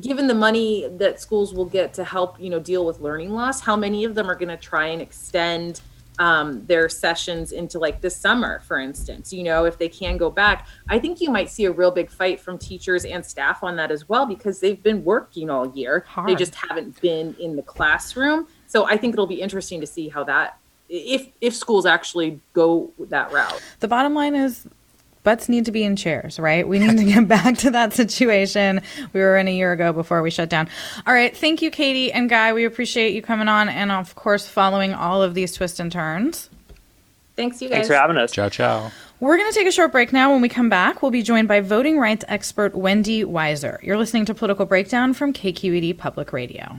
given 0.00 0.28
the 0.28 0.34
money 0.34 0.86
that 0.98 1.20
schools 1.20 1.52
will 1.52 1.64
get 1.64 1.94
to 1.94 2.04
help, 2.04 2.38
you 2.40 2.50
know, 2.50 2.60
deal 2.60 2.86
with 2.86 3.00
learning 3.00 3.32
loss, 3.32 3.60
how 3.60 3.74
many 3.74 4.04
of 4.04 4.14
them 4.14 4.30
are 4.30 4.34
going 4.34 4.48
to 4.48 4.56
try 4.56 4.86
and 4.86 5.02
extend 5.02 5.80
um, 6.18 6.64
their 6.66 6.88
sessions 6.88 7.52
into 7.52 7.78
like 7.78 8.00
the 8.00 8.10
summer, 8.10 8.60
for 8.60 8.78
instance, 8.78 9.32
you 9.32 9.42
know, 9.42 9.64
if 9.64 9.78
they 9.78 9.88
can 9.88 10.16
go 10.16 10.30
back, 10.30 10.66
I 10.88 10.98
think 10.98 11.20
you 11.20 11.30
might 11.30 11.50
see 11.50 11.66
a 11.66 11.72
real 11.72 11.90
big 11.90 12.10
fight 12.10 12.40
from 12.40 12.58
teachers 12.58 13.04
and 13.04 13.24
staff 13.24 13.62
on 13.62 13.76
that 13.76 13.90
as 13.90 14.08
well 14.08 14.26
because 14.26 14.60
they've 14.60 14.82
been 14.82 15.04
working 15.04 15.50
all 15.50 15.72
year. 15.76 16.04
Hard. 16.08 16.28
They 16.28 16.34
just 16.34 16.54
haven't 16.54 17.00
been 17.00 17.36
in 17.38 17.56
the 17.56 17.62
classroom. 17.62 18.48
So 18.66 18.86
I 18.86 18.96
think 18.96 19.14
it'll 19.14 19.26
be 19.26 19.40
interesting 19.40 19.80
to 19.80 19.86
see 19.86 20.08
how 20.08 20.24
that 20.24 20.58
if 20.88 21.28
if 21.40 21.54
schools 21.54 21.86
actually 21.86 22.40
go 22.54 22.90
that 22.98 23.30
route. 23.32 23.62
The 23.80 23.88
bottom 23.88 24.14
line 24.14 24.34
is 24.34 24.66
butts 25.28 25.46
need 25.46 25.66
to 25.66 25.72
be 25.72 25.84
in 25.84 25.94
chairs, 25.94 26.38
right? 26.38 26.66
We 26.66 26.78
need 26.78 26.96
to 26.96 27.04
get 27.04 27.28
back 27.28 27.58
to 27.58 27.70
that 27.72 27.92
situation 27.92 28.80
we 29.12 29.20
were 29.20 29.36
in 29.36 29.46
a 29.46 29.54
year 29.54 29.72
ago 29.72 29.92
before 29.92 30.22
we 30.22 30.30
shut 30.30 30.48
down. 30.48 30.70
All 31.06 31.12
right. 31.12 31.36
Thank 31.36 31.60
you, 31.60 31.70
Katie 31.70 32.10
and 32.10 32.30
Guy. 32.30 32.54
We 32.54 32.64
appreciate 32.64 33.14
you 33.14 33.20
coming 33.20 33.46
on 33.46 33.68
and, 33.68 33.92
of 33.92 34.14
course, 34.14 34.48
following 34.48 34.94
all 34.94 35.20
of 35.20 35.34
these 35.34 35.52
twists 35.52 35.80
and 35.80 35.92
turns. 35.92 36.48
Thanks, 37.36 37.60
you 37.60 37.68
guys. 37.68 37.74
Thanks 37.74 37.88
for 37.88 37.94
having 37.94 38.16
us. 38.16 38.32
Ciao, 38.32 38.48
ciao. 38.48 38.90
We're 39.20 39.36
going 39.36 39.52
to 39.52 39.54
take 39.54 39.66
a 39.66 39.72
short 39.72 39.92
break 39.92 40.14
now. 40.14 40.32
When 40.32 40.40
we 40.40 40.48
come 40.48 40.70
back, 40.70 41.02
we'll 41.02 41.10
be 41.10 41.22
joined 41.22 41.46
by 41.46 41.60
voting 41.60 41.98
rights 41.98 42.24
expert 42.26 42.74
Wendy 42.74 43.22
Weiser. 43.22 43.82
You're 43.82 43.98
listening 43.98 44.24
to 44.24 44.34
Political 44.34 44.64
Breakdown 44.64 45.12
from 45.12 45.34
KQED 45.34 45.98
Public 45.98 46.32
Radio. 46.32 46.78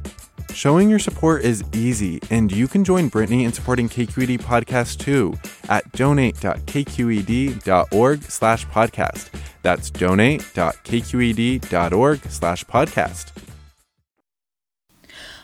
Showing 0.53 0.89
your 0.89 0.99
support 0.99 1.43
is 1.43 1.63
easy, 1.73 2.19
and 2.29 2.51
you 2.51 2.67
can 2.67 2.83
join 2.83 3.07
Brittany 3.07 3.45
in 3.45 3.53
supporting 3.53 3.87
KQED 3.87 4.41
Podcast 4.41 4.99
too 4.99 5.33
at 5.69 5.89
donate.kqed.org 5.93 8.23
slash 8.23 8.67
podcast. 8.67 9.29
That's 9.61 9.89
donate.kqed.org 9.89 12.19
slash 12.29 12.65
podcast. 12.65 13.31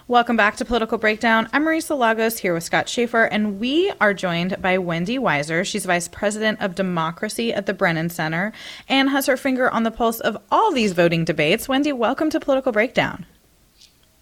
Welcome 0.09 0.37
back 0.37 0.55
to 0.57 0.65
Political 0.65 0.99
Breakdown. 0.99 1.49
I'm 1.51 1.65
Marisa 1.65 1.97
Lagos 1.97 2.37
here 2.37 2.53
with 2.53 2.63
Scott 2.63 2.87
Shafer, 2.87 3.25
and 3.25 3.59
we 3.59 3.91
are 3.99 4.13
joined 4.13 4.61
by 4.61 4.77
Wendy 4.77 5.17
Weiser. 5.17 5.65
She's 5.65 5.85
Vice 5.85 6.07
President 6.07 6.61
of 6.61 6.75
Democracy 6.75 7.53
at 7.53 7.65
the 7.65 7.73
Brennan 7.73 8.09
Center 8.09 8.53
and 8.87 9.09
has 9.09 9.25
her 9.25 9.35
finger 9.35 9.69
on 9.69 9.83
the 9.83 9.91
pulse 9.91 10.21
of 10.21 10.37
all 10.49 10.71
these 10.71 10.93
voting 10.93 11.25
debates. 11.25 11.67
Wendy, 11.67 11.91
welcome 11.91 12.29
to 12.29 12.39
Political 12.39 12.71
Breakdown. 12.71 13.25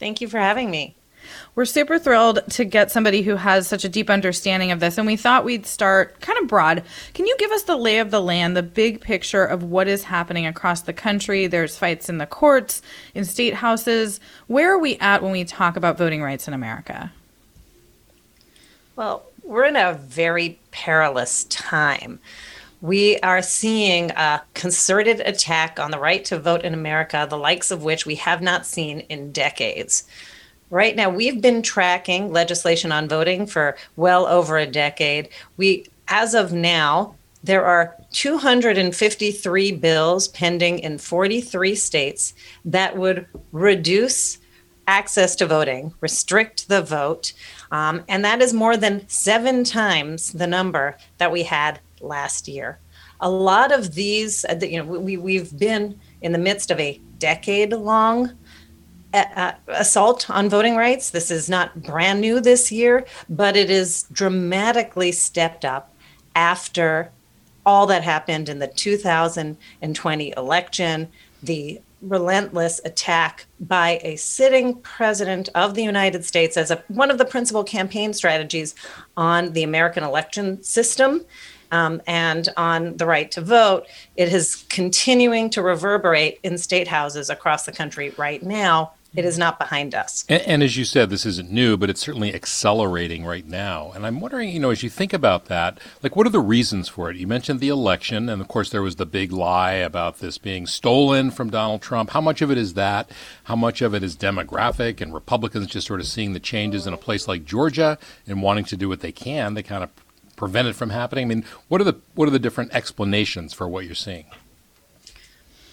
Thank 0.05 0.21
you 0.21 0.27
for 0.27 0.38
having 0.38 0.69
me. 0.69 0.95
We're 1.55 1.65
super 1.65 1.97
thrilled 1.97 2.41
to 2.51 2.63
get 2.63 2.91
somebody 2.91 3.24
who 3.24 3.38
has 3.38 3.67
such 3.67 3.83
a 3.83 3.89
deep 3.89 4.07
understanding 4.07 4.69
of 4.69 4.79
this, 4.79 5.00
and 5.00 5.07
we 5.07 5.15
thought 5.15 5.43
we'd 5.43 5.65
start 5.65 6.21
kind 6.21 6.38
of 6.38 6.47
broad. 6.47 6.83
Can 7.15 7.25
you 7.25 7.35
give 7.39 7.50
us 7.50 7.63
the 7.63 7.75
lay 7.75 7.97
of 7.97 8.12
the 8.12 8.21
land, 8.21 8.55
the 8.55 8.62
big 8.62 9.01
picture 9.01 9.43
of 9.43 9.63
what 9.63 9.88
is 9.88 10.03
happening 10.03 10.45
across 10.45 10.81
the 10.81 10.93
country? 10.93 11.47
There's 11.47 11.75
fights 11.75 12.07
in 12.07 12.19
the 12.19 12.27
courts, 12.27 12.83
in 13.15 13.25
state 13.25 13.55
houses. 13.55 14.19
Where 14.45 14.71
are 14.75 14.77
we 14.77 14.97
at 14.97 15.24
when 15.24 15.31
we 15.31 15.43
talk 15.43 15.75
about 15.75 15.97
voting 15.97 16.21
rights 16.21 16.47
in 16.47 16.53
America? 16.53 17.12
Well, 18.95 19.25
we're 19.41 19.65
in 19.65 19.75
a 19.75 19.93
very 19.93 20.59
perilous 20.69 21.45
time 21.45 22.19
we 22.82 23.17
are 23.20 23.41
seeing 23.41 24.12
a 24.12 24.44
concerted 24.53 25.22
attack 25.22 25.79
on 25.79 25.91
the 25.91 26.00
right 26.00 26.24
to 26.25 26.39
vote 26.39 26.63
in 26.63 26.74
America, 26.74 27.25
the 27.29 27.38
likes 27.38 27.72
of 27.72 27.84
which 27.84 28.05
we 28.05 28.15
have 28.15 28.41
not 28.41 28.65
seen 28.65 29.01
in 29.01 29.32
decades. 29.32 30.03
Right 30.70 30.96
now, 30.96 31.10
we've 31.10 31.41
been 31.41 31.62
tracking 31.62 32.32
legislation 32.32 32.91
on 32.91 33.08
voting 33.08 33.46
for 33.46 33.77
well 33.96 34.25
over 34.25 34.58
a 34.58 34.65
decade. 34.65 35.29
We, 35.58 35.86
as 36.08 36.34
of 36.34 36.53
now, 36.53 37.15
there 37.44 37.63
are 37.63 37.96
253 38.12 39.72
bills 39.74 40.27
pending 40.29 40.79
in 40.79 40.98
43 40.98 41.75
states 41.75 42.34
that 42.65 42.98
would 42.98 43.27
reduce 43.51 44.39
access 44.88 45.36
to 45.36 45.46
voting, 45.46 45.94
restrict 46.01 46.67
the 46.67 46.82
vote, 46.82 47.34
um, 47.72 48.03
and 48.08 48.25
that 48.25 48.41
is 48.41 48.53
more 48.53 48.77
than 48.77 49.08
seven 49.08 49.63
times 49.63 50.34
the 50.34 50.48
number 50.48 50.98
that 51.17 51.32
we 51.32 51.44
had 51.44 51.79
last 52.05 52.47
year. 52.47 52.79
A 53.21 53.29
lot 53.29 53.71
of 53.71 53.95
these, 53.95 54.45
uh, 54.45 54.59
you 54.62 54.77
know, 54.77 54.85
we, 54.85 55.17
we've 55.17 55.57
been 55.57 56.00
in 56.21 56.31
the 56.31 56.38
midst 56.38 56.71
of 56.71 56.79
a 56.79 57.00
decade 57.19 57.71
long 57.74 58.31
uh, 59.13 59.53
assault 59.67 60.29
on 60.29 60.50
voting 60.50 60.75
rights. 60.75 61.09
This 61.09 61.31
is 61.31 61.50
not 61.50 61.81
brand 61.81 62.19
new 62.19 62.41
this 62.41 62.71
year, 62.71 63.05
but 63.29 63.55
it 63.55 63.69
is 63.69 64.05
dramatically 64.12 65.12
stepped 65.12 65.63
up 65.63 65.93
after 66.35 67.12
all 67.65 67.88
that 67.88 68.03
happened 68.03 68.50
in 68.50 68.59
the 68.59 68.67
2020 68.67 70.33
election, 70.38 71.07
the 71.41 71.81
relentless 72.01 72.79
attack 72.85 73.45
by 73.59 74.00
a 74.03 74.15
sitting 74.17 74.75
president 74.81 75.50
of 75.55 75.74
the 75.74 75.83
United 75.83 76.24
States 76.24 76.57
as 76.57 76.69
a, 76.69 76.83
one 76.88 77.09
of 77.09 77.17
the 77.17 77.25
principal 77.25 77.63
campaign 77.63 78.13
strategies 78.13 78.75
on 79.17 79.53
the 79.53 79.63
American 79.63 80.03
election 80.03 80.62
system. 80.62 81.25
Um, 81.75 82.01
and 82.08 82.48
on 82.55 82.96
the 82.96 83.05
right 83.05 83.29
to 83.32 83.41
vote, 83.41 83.86
it 84.15 84.32
is 84.32 84.65
continuing 84.70 85.50
to 85.51 85.62
reverberate 85.62 86.39
in 86.41 86.58
state 86.58 86.88
houses 86.88 87.29
across 87.29 87.65
the 87.65 87.74
country 87.74 88.13
right 88.17 88.41
now 88.41 88.94
it 89.15 89.24
is 89.24 89.38
not 89.38 89.60
behind 89.60 89.96
us. 89.96 90.25
And, 90.27 90.41
and, 90.41 90.63
as 90.63 90.75
you 90.75 90.84
said, 90.84 91.10
this 91.10 91.25
isn't 91.25 91.50
new, 91.50 91.77
but 91.77 91.89
it's 91.89 92.01
certainly 92.01 92.34
accelerating 92.34 93.25
right 93.25 93.48
now. 93.48 93.91
And 93.96 94.05
I'm 94.05 94.20
wondering, 94.20 94.50
you 94.50 94.60
know, 94.60 94.72
as 94.72 94.84
you 94.84 94.89
think 94.89 95.13
about 95.13 95.46
that, 95.46 95.79
like 96.03 96.15
what 96.15 96.27
are 96.27 96.32
the 96.32 96.39
reasons 96.39 96.89
for 96.89 97.10
it? 97.10 97.15
You 97.15 97.25
mentioned 97.25 97.60
the 97.60 97.70
election, 97.70 98.27
and 98.27 98.41
of 98.41 98.48
course, 98.48 98.70
there 98.70 98.82
was 98.82 98.98
the 98.98 99.05
big 99.05 99.32
lie 99.32 99.74
about 99.74 100.20
this 100.20 100.38
being 100.38 100.67
stolen 100.67 101.32
from 101.32 101.50
Donald 101.50 101.82
Trump. 101.82 102.10
How 102.10 102.22
much 102.22 102.41
of 102.41 102.51
it 102.51 102.58
is 102.58 102.74
that? 102.74 103.10
How 103.46 103.55
much 103.55 103.82
of 103.82 103.94
it 103.94 104.03
is 104.03 104.17
demographic 104.17 105.00
and 105.00 105.13
Republicans 105.13 105.67
just 105.67 105.88
sort 105.88 106.01
of 106.01 106.08
seeing 106.08 106.34
the 106.34 106.39
changes 106.39 106.86
in 106.86 106.94
a 106.94 106.98
place 106.98 107.25
like 107.25 107.46
Georgia 107.46 107.98
and 108.27 108.41
wanting 108.41 108.65
to 108.65 108.75
do 108.75 108.89
what 108.89 109.00
they 109.00 109.13
can? 109.13 109.53
They 109.53 109.63
kind 109.63 109.84
of 109.84 109.89
prevent 110.35 110.67
it 110.67 110.75
from 110.75 110.89
happening. 110.89 111.25
I 111.25 111.27
mean, 111.27 111.45
what 111.67 111.81
are 111.81 111.85
the 111.85 111.95
what 112.13 112.27
are 112.27 112.31
the 112.31 112.39
different 112.39 112.73
explanations 112.73 113.53
for 113.53 113.67
what 113.67 113.85
you're 113.85 113.95
seeing? 113.95 114.25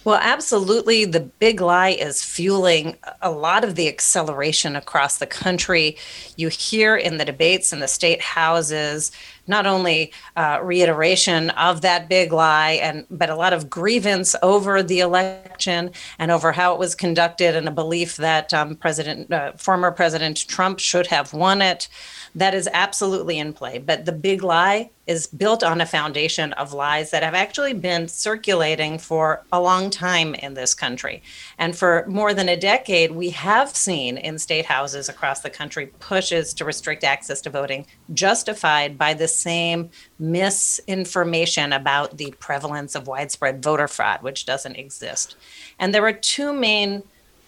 Well, 0.05 0.19
absolutely. 0.21 1.05
The 1.05 1.21
big 1.21 1.61
lie 1.61 1.91
is 1.91 2.21
fueling 2.21 2.97
a 3.21 3.31
lot 3.31 3.63
of 3.63 3.75
the 3.75 3.87
acceleration 3.87 4.75
across 4.75 5.17
the 5.17 5.25
country. 5.25 5.97
You 6.35 6.49
hear 6.49 6.97
in 6.97 7.17
the 7.17 7.25
debates 7.25 7.71
in 7.71 7.79
the 7.79 7.87
state 7.87 8.21
houses 8.21 9.13
not 9.47 9.65
only 9.65 10.11
uh, 10.35 10.59
reiteration 10.61 11.49
of 11.51 11.81
that 11.81 12.09
big 12.09 12.31
lie, 12.31 12.79
and 12.81 13.05
but 13.09 13.29
a 13.29 13.35
lot 13.35 13.53
of 13.53 13.69
grievance 13.69 14.35
over 14.41 14.81
the 14.81 14.99
election 14.99 15.91
and 16.19 16.31
over 16.31 16.51
how 16.51 16.73
it 16.73 16.79
was 16.79 16.95
conducted, 16.95 17.55
and 17.55 17.67
a 17.67 17.71
belief 17.71 18.17
that 18.17 18.53
um, 18.53 18.75
President, 18.75 19.31
uh, 19.31 19.51
former 19.53 19.91
President 19.91 20.47
Trump 20.47 20.79
should 20.79 21.07
have 21.07 21.33
won 21.33 21.61
it 21.61 21.87
that 22.35 22.55
is 22.55 22.69
absolutely 22.73 23.37
in 23.37 23.53
play. 23.53 23.77
But 23.77 24.05
the 24.05 24.11
big 24.11 24.43
lie 24.43 24.89
is 25.05 25.27
built 25.27 25.63
on 25.63 25.81
a 25.81 25.85
foundation 25.85 26.53
of 26.53 26.73
lies 26.73 27.11
that 27.11 27.23
have 27.23 27.33
actually 27.33 27.73
been 27.73 28.07
circulating 28.07 28.97
for 28.97 29.43
a 29.51 29.59
long 29.59 29.89
time 29.89 30.33
in 30.35 30.53
this 30.53 30.73
country. 30.73 31.21
And 31.57 31.75
for 31.75 32.05
more 32.07 32.33
than 32.33 32.47
a 32.47 32.57
decade, 32.57 33.11
we 33.11 33.29
have 33.31 33.75
seen 33.75 34.17
in 34.17 34.39
state 34.39 34.65
houses 34.65 35.09
across 35.09 35.41
the 35.41 35.49
country 35.49 35.87
pushes 35.99 36.53
to 36.55 36.65
restrict 36.65 37.03
access 37.03 37.41
to 37.41 37.49
voting 37.49 37.85
justified 38.13 38.97
by 38.97 39.13
the 39.13 39.27
same 39.33 39.89
misinformation 40.19 41.73
about 41.73 42.17
the 42.17 42.33
prevalence 42.39 42.95
of 42.95 43.07
widespread 43.07 43.61
voter 43.61 43.87
fraud, 43.87 44.21
which 44.21 44.45
doesn't 44.45 44.75
exist. 44.75 45.35
And 45.79 45.93
there 45.93 46.05
are 46.05 46.13
two 46.13 46.53
main 46.53 47.03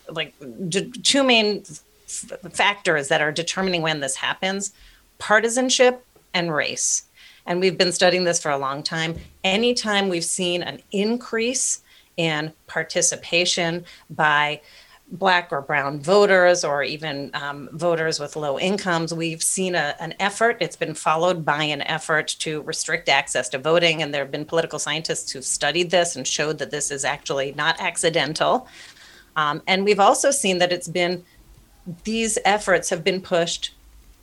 like 0.10 0.34
two 1.02 1.24
main 1.24 1.63
factors 2.52 3.08
that 3.08 3.21
are 3.21 3.32
determining 3.32 3.82
when 3.82 4.00
this 4.00 4.15
happens 4.15 4.74
partisanship 5.17 6.06
and 6.34 6.54
race. 6.54 7.06
And 7.45 7.60
we've 7.60 7.78
been 7.78 7.91
studying 7.91 8.24
this 8.24 8.41
for 8.41 8.52
a 8.52 8.58
long 8.58 8.84
time. 8.84 9.15
Anytime 9.43 10.10
we've 10.10 10.26
seen 10.26 10.62
an 10.62 10.82
increase 10.91 11.82
in 12.17 12.54
participation 12.67 13.86
by 14.10 14.62
black 15.12 15.50
or 15.52 15.62
brown 15.62 16.00
voters 16.00 16.63
or 16.63 16.84
even 16.84 17.30
um, 17.36 17.70
voters 17.74 18.20
with 18.20 18.36
low 18.36 18.60
incomes 18.60 19.13
we've 19.13 19.44
seen 19.44 19.76
a, 19.76 19.96
an 20.00 20.13
effort 20.20 20.58
it's 20.60 20.76
been 20.76 20.96
followed 20.96 21.46
by 21.46 21.63
an 21.63 21.84
effort 21.84 22.28
to 22.28 22.63
restrict 22.63 23.08
access 23.08 23.48
to 23.48 23.60
voting 23.60 24.02
and 24.02 24.13
there 24.13 24.24
have 24.24 24.32
been 24.32 24.46
political 24.46 24.80
scientists 24.80 25.32
who've 25.32 25.46
studied 25.46 25.91
this 25.91 26.15
and 26.15 26.28
showed 26.28 26.58
that 26.58 26.72
this 26.72 26.89
is 26.89 27.06
actually 27.06 27.54
not 27.54 27.80
accidental 27.80 28.68
um, 29.36 29.62
and 29.68 29.86
we've 29.86 30.00
also 30.00 30.32
seen 30.32 30.58
that 30.58 30.72
it's 30.72 30.88
been 30.88 31.24
these 32.04 32.38
efforts 32.46 32.89
have 32.89 33.04
been 33.04 33.22
pushed 33.22 33.74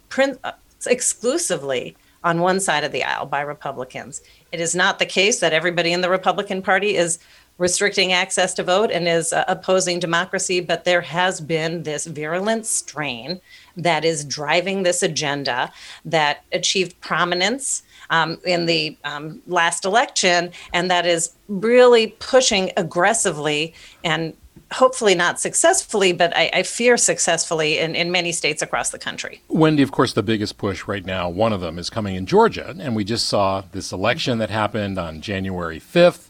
print, 0.09 0.39
uh, 0.45 0.53
exclusively 0.87 1.97
on 2.25 2.41
one 2.41 2.61
side 2.61 2.85
of 2.85 2.93
the 2.93 3.03
aisle 3.03 3.27
by 3.27 3.41
Republicans. 3.41 4.23
It 4.53 4.61
is 4.61 4.75
not 4.75 4.99
the 4.99 5.07
case 5.07 5.41
that 5.41 5.53
everybody 5.53 5.93
in 5.93 6.03
the 6.03 6.11
Republican 6.11 6.63
Party 6.63 6.97
is 6.97 7.19
restricting 7.63 8.13
access 8.13 8.55
to 8.55 8.63
vote 8.65 8.91
and 8.91 9.07
is 9.07 9.33
uh, 9.33 9.45
opposing 9.47 10.01
democracy, 10.01 10.59
but 10.61 10.85
there 10.85 11.01
has 11.01 11.41
been 11.41 11.85
this 11.85 12.07
virulent 12.07 12.67
strain 12.67 13.41
that 13.77 14.05
is 14.05 14.25
driving 14.25 14.83
this 14.83 15.01
agenda 15.01 15.71
that 16.05 16.43
achieved 16.53 17.01
prominence 17.01 17.85
um, 18.11 18.37
in 18.45 18.67
the 18.67 18.97
um, 19.05 19.41
last 19.47 19.85
election 19.85 20.51
and 20.73 20.91
that 20.91 21.07
is 21.07 21.35
really 21.47 22.09
pushing 22.19 22.73
aggressively 22.77 23.73
and 24.03 24.35
hopefully 24.73 25.15
not 25.15 25.39
successfully, 25.39 26.13
but 26.13 26.35
I, 26.37 26.51
I, 26.53 26.63
fear 26.63 26.97
successfully 26.97 27.79
in, 27.79 27.95
in 27.95 28.11
many 28.11 28.33
states 28.33 28.63
across 28.63 28.91
the 28.91 28.99
country. 28.99 29.43
Wendy, 29.49 29.83
of 29.83 29.93
course, 29.93 30.15
the 30.15 30.23
biggest 30.23 30.57
push 30.57 30.87
right 30.87 31.05
now, 31.05 31.29
one 31.29 31.53
of 31.53 31.61
them 31.61 31.79
is 31.79 31.91
coming 31.91 32.17
in 32.17 32.27
Georgia. 32.27 32.75
And 32.79 32.97
we 32.97 33.05
just 33.05 33.27
saw 33.27 33.63
this 33.73 33.93
election 33.93 34.39
that 34.39 34.51
happened 34.51 34.99
on 34.99 35.21
January 35.21 35.79
5th, 35.79 36.29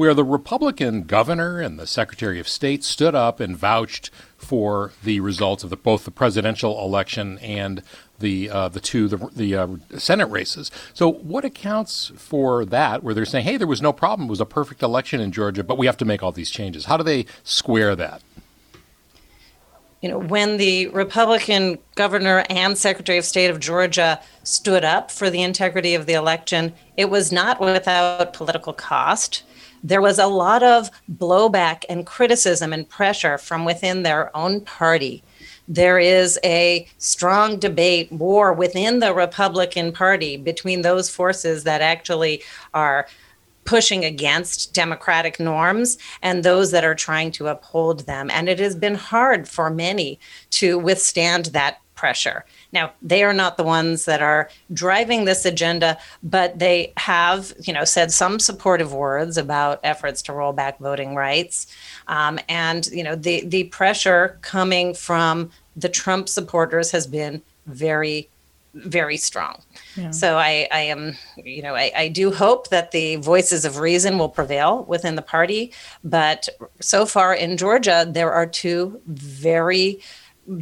where 0.00 0.14
the 0.14 0.24
Republican 0.24 1.02
governor 1.02 1.60
and 1.60 1.78
the 1.78 1.86
Secretary 1.86 2.40
of 2.40 2.48
State 2.48 2.82
stood 2.82 3.14
up 3.14 3.38
and 3.38 3.54
vouched 3.54 4.10
for 4.38 4.92
the 5.04 5.20
results 5.20 5.62
of 5.62 5.68
the, 5.68 5.76
both 5.76 6.06
the 6.06 6.10
presidential 6.10 6.82
election 6.82 7.36
and 7.40 7.82
the 8.18 8.48
uh, 8.48 8.66
the 8.70 8.80
two 8.80 9.08
the, 9.08 9.18
the 9.36 9.54
uh, 9.54 9.68
Senate 9.98 10.30
races. 10.30 10.70
So 10.94 11.12
what 11.12 11.44
accounts 11.44 12.12
for 12.16 12.64
that? 12.64 13.02
Where 13.02 13.12
they're 13.12 13.26
saying, 13.26 13.44
"Hey, 13.44 13.58
there 13.58 13.66
was 13.66 13.82
no 13.82 13.92
problem; 13.92 14.28
it 14.28 14.30
was 14.30 14.40
a 14.40 14.46
perfect 14.46 14.82
election 14.82 15.20
in 15.20 15.32
Georgia, 15.32 15.62
but 15.62 15.76
we 15.76 15.84
have 15.84 15.98
to 15.98 16.06
make 16.06 16.22
all 16.22 16.32
these 16.32 16.50
changes." 16.50 16.86
How 16.86 16.96
do 16.96 17.04
they 17.04 17.26
square 17.44 17.94
that? 17.94 18.22
You 20.00 20.08
know, 20.08 20.18
when 20.18 20.56
the 20.56 20.86
Republican 20.88 21.76
governor 21.94 22.46
and 22.48 22.78
Secretary 22.78 23.18
of 23.18 23.26
State 23.26 23.50
of 23.50 23.60
Georgia 23.60 24.18
stood 24.44 24.82
up 24.82 25.10
for 25.10 25.28
the 25.28 25.42
integrity 25.42 25.94
of 25.94 26.06
the 26.06 26.14
election, 26.14 26.72
it 26.96 27.10
was 27.10 27.30
not 27.30 27.60
without 27.60 28.32
political 28.32 28.72
cost 28.72 29.42
there 29.82 30.02
was 30.02 30.18
a 30.18 30.26
lot 30.26 30.62
of 30.62 30.90
blowback 31.12 31.84
and 31.88 32.06
criticism 32.06 32.72
and 32.72 32.88
pressure 32.88 33.38
from 33.38 33.64
within 33.64 34.02
their 34.02 34.34
own 34.36 34.60
party. 34.62 35.22
There 35.68 35.98
is 35.98 36.38
a 36.44 36.86
strong 36.98 37.58
debate, 37.58 38.10
war 38.10 38.52
within 38.52 38.98
the 38.98 39.14
Republican 39.14 39.92
Party 39.92 40.36
between 40.36 40.82
those 40.82 41.08
forces 41.08 41.64
that 41.64 41.80
actually 41.80 42.42
are 42.74 43.06
pushing 43.64 44.04
against 44.04 44.74
democratic 44.74 45.38
norms 45.38 45.96
and 46.22 46.42
those 46.42 46.72
that 46.72 46.84
are 46.84 46.94
trying 46.94 47.30
to 47.30 47.46
uphold 47.46 48.00
them. 48.00 48.30
And 48.30 48.48
it 48.48 48.58
has 48.58 48.74
been 48.74 48.96
hard 48.96 49.48
for 49.48 49.70
many 49.70 50.18
to 50.50 50.78
withstand 50.78 51.46
that 51.46 51.78
pressure. 51.94 52.44
Now, 52.72 52.92
they 53.02 53.24
are 53.24 53.32
not 53.32 53.56
the 53.56 53.64
ones 53.64 54.04
that 54.04 54.22
are 54.22 54.48
driving 54.72 55.24
this 55.24 55.44
agenda, 55.44 55.98
but 56.22 56.58
they 56.58 56.92
have, 56.96 57.52
you 57.62 57.72
know, 57.72 57.84
said 57.84 58.12
some 58.12 58.38
supportive 58.38 58.92
words 58.92 59.36
about 59.36 59.80
efforts 59.82 60.22
to 60.22 60.32
roll 60.32 60.52
back 60.52 60.78
voting 60.78 61.14
rights. 61.14 61.66
Um, 62.06 62.38
and, 62.48 62.86
you 62.88 63.02
know, 63.02 63.16
the, 63.16 63.44
the 63.44 63.64
pressure 63.64 64.38
coming 64.42 64.94
from 64.94 65.50
the 65.76 65.88
Trump 65.88 66.28
supporters 66.28 66.90
has 66.92 67.06
been 67.06 67.42
very 67.66 68.28
very 68.74 69.16
strong. 69.16 69.60
Yeah. 69.96 70.12
So 70.12 70.38
I, 70.38 70.68
I 70.70 70.80
am, 70.82 71.16
you 71.36 71.60
know, 71.60 71.74
I, 71.74 71.90
I 71.96 72.08
do 72.08 72.30
hope 72.30 72.68
that 72.68 72.92
the 72.92 73.16
voices 73.16 73.64
of 73.64 73.78
reason 73.78 74.16
will 74.16 74.28
prevail 74.28 74.84
within 74.84 75.16
the 75.16 75.22
party. 75.22 75.72
But 76.04 76.48
so 76.80 77.04
far 77.04 77.34
in 77.34 77.56
Georgia, 77.56 78.06
there 78.08 78.32
are 78.32 78.46
two 78.46 79.00
very 79.06 80.00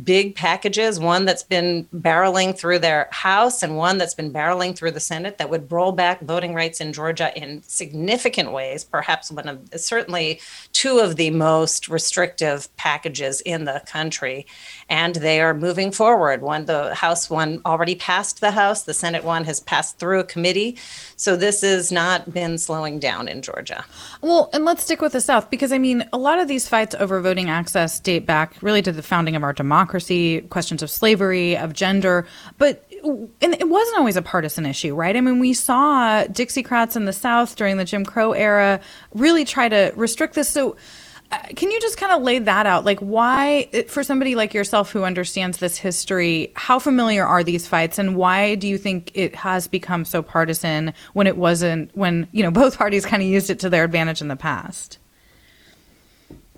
big 0.02 0.34
packages 0.34 1.00
one 1.00 1.24
that's 1.24 1.42
been 1.42 1.86
barreling 1.94 2.56
through 2.56 2.78
their 2.78 3.08
House 3.10 3.62
and 3.62 3.76
one 3.76 3.98
that's 3.98 4.14
been 4.14 4.32
barreling 4.32 4.76
through 4.76 4.90
the 4.90 5.00
Senate 5.00 5.38
that 5.38 5.50
would 5.50 5.70
roll 5.70 5.92
back 5.92 6.20
voting 6.20 6.54
rights 6.54 6.80
in 6.80 6.92
Georgia 6.92 7.32
in 7.36 7.62
significant 7.62 8.52
ways, 8.52 8.84
perhaps 8.84 9.30
one 9.30 9.48
of 9.48 9.68
certainly 9.76 10.40
two 10.72 10.98
of 10.98 11.16
the 11.16 11.30
most 11.30 11.88
restrictive 11.88 12.74
packages 12.76 13.40
in 13.42 13.64
the 13.64 13.82
country. 13.86 14.46
And 14.88 15.14
they 15.16 15.40
are 15.40 15.54
moving 15.54 15.90
forward. 15.90 16.42
One, 16.42 16.66
the 16.66 16.94
House 16.94 17.30
one 17.30 17.60
already 17.64 17.94
passed 17.94 18.40
the 18.40 18.50
House, 18.50 18.82
the 18.82 18.94
Senate 18.94 19.24
one 19.24 19.44
has 19.44 19.60
passed 19.60 19.98
through 19.98 20.20
a 20.20 20.24
committee. 20.24 20.76
So 21.16 21.36
this 21.36 21.62
has 21.62 21.90
not 21.90 22.32
been 22.32 22.58
slowing 22.58 22.98
down 22.98 23.28
in 23.28 23.42
Georgia. 23.42 23.84
Well, 24.20 24.50
and 24.52 24.64
let's 24.64 24.82
stick 24.82 25.00
with 25.00 25.12
the 25.12 25.20
South 25.20 25.50
because 25.50 25.72
I 25.72 25.78
mean, 25.78 26.08
a 26.12 26.18
lot 26.18 26.38
of 26.38 26.48
these 26.48 26.68
fights 26.68 26.94
over 26.98 27.20
voting 27.20 27.48
access 27.48 28.00
date 28.00 28.26
back 28.26 28.54
really 28.60 28.82
to 28.82 28.92
the 28.92 29.02
founding 29.02 29.36
of 29.36 29.42
our 29.42 29.52
democracy, 29.52 29.67
questions 29.70 30.82
of 30.82 30.90
slavery, 30.90 31.56
of 31.56 31.72
gender, 31.72 32.26
but 32.58 32.84
and 33.02 33.54
it 33.54 33.68
wasn't 33.68 33.98
always 33.98 34.16
a 34.16 34.22
partisan 34.22 34.66
issue, 34.66 34.94
right? 34.94 35.16
I 35.16 35.20
mean, 35.20 35.38
we 35.38 35.54
saw 35.54 36.24
Dixiecrats 36.24 36.96
in 36.96 37.04
the 37.04 37.12
South 37.12 37.56
during 37.56 37.76
the 37.76 37.84
Jim 37.84 38.04
Crow 38.04 38.32
era 38.32 38.80
really 39.14 39.44
try 39.44 39.68
to 39.68 39.92
restrict 39.94 40.34
this. 40.34 40.48
So, 40.48 40.76
uh, 41.30 41.38
can 41.54 41.70
you 41.70 41.78
just 41.80 41.98
kind 41.98 42.10
of 42.12 42.22
lay 42.22 42.38
that 42.38 42.66
out? 42.66 42.84
Like, 42.84 43.00
why, 43.00 43.68
for 43.88 44.02
somebody 44.02 44.34
like 44.34 44.54
yourself 44.54 44.90
who 44.90 45.04
understands 45.04 45.58
this 45.58 45.76
history, 45.76 46.52
how 46.56 46.78
familiar 46.78 47.24
are 47.24 47.44
these 47.44 47.66
fights, 47.68 47.98
and 47.98 48.16
why 48.16 48.54
do 48.54 48.66
you 48.66 48.78
think 48.78 49.10
it 49.14 49.34
has 49.36 49.68
become 49.68 50.04
so 50.04 50.22
partisan 50.22 50.94
when 51.12 51.26
it 51.26 51.36
wasn't, 51.36 51.94
when, 51.94 52.28
you 52.32 52.42
know, 52.42 52.50
both 52.50 52.78
parties 52.78 53.04
kind 53.04 53.22
of 53.22 53.28
used 53.28 53.50
it 53.50 53.60
to 53.60 53.68
their 53.68 53.84
advantage 53.84 54.22
in 54.22 54.28
the 54.28 54.36
past? 54.36 54.98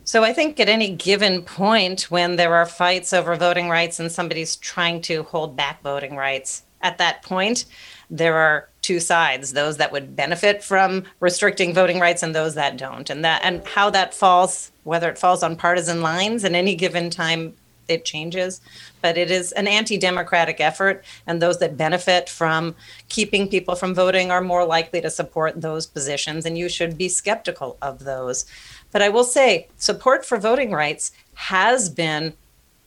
So 0.04 0.24
I 0.24 0.32
think 0.32 0.58
at 0.60 0.68
any 0.68 0.90
given 0.90 1.42
point 1.42 2.10
when 2.10 2.36
there 2.36 2.54
are 2.54 2.66
fights 2.66 3.12
over 3.12 3.36
voting 3.36 3.68
rights 3.68 4.00
and 4.00 4.10
somebody's 4.10 4.56
trying 4.56 5.02
to 5.02 5.22
hold 5.24 5.56
back 5.56 5.82
voting 5.82 6.16
rights, 6.16 6.62
at 6.82 6.98
that 6.98 7.22
point, 7.22 7.66
there 8.08 8.36
are 8.36 8.68
two 8.82 9.00
sides 9.00 9.52
those 9.52 9.76
that 9.76 9.92
would 9.92 10.16
benefit 10.16 10.64
from 10.64 11.04
restricting 11.20 11.74
voting 11.74 12.00
rights 12.00 12.22
and 12.22 12.34
those 12.34 12.54
that 12.54 12.76
don't. 12.76 13.10
And 13.10 13.24
that 13.24 13.42
and 13.44 13.64
how 13.66 13.90
that 13.90 14.14
falls 14.14 14.72
whether 14.84 15.10
it 15.10 15.18
falls 15.18 15.42
on 15.42 15.56
partisan 15.56 16.00
lines 16.00 16.44
in 16.44 16.54
any 16.54 16.74
given 16.74 17.10
time 17.10 17.54
it 17.86 18.04
changes. 18.04 18.60
But 19.02 19.18
it 19.18 19.30
is 19.30 19.52
an 19.52 19.66
anti-democratic 19.66 20.60
effort 20.60 21.04
and 21.26 21.42
those 21.42 21.58
that 21.58 21.76
benefit 21.76 22.28
from 22.28 22.74
keeping 23.08 23.48
people 23.48 23.74
from 23.74 23.94
voting 23.94 24.30
are 24.30 24.40
more 24.40 24.64
likely 24.64 25.00
to 25.00 25.10
support 25.10 25.60
those 25.60 25.86
positions 25.86 26.46
and 26.46 26.56
you 26.56 26.68
should 26.68 26.96
be 26.96 27.08
skeptical 27.08 27.76
of 27.82 28.04
those 28.04 28.46
but 28.92 29.02
I 29.02 29.08
will 29.08 29.24
say 29.24 29.68
support 29.76 30.24
for 30.24 30.38
voting 30.38 30.72
rights 30.72 31.12
has 31.34 31.88
been, 31.88 32.34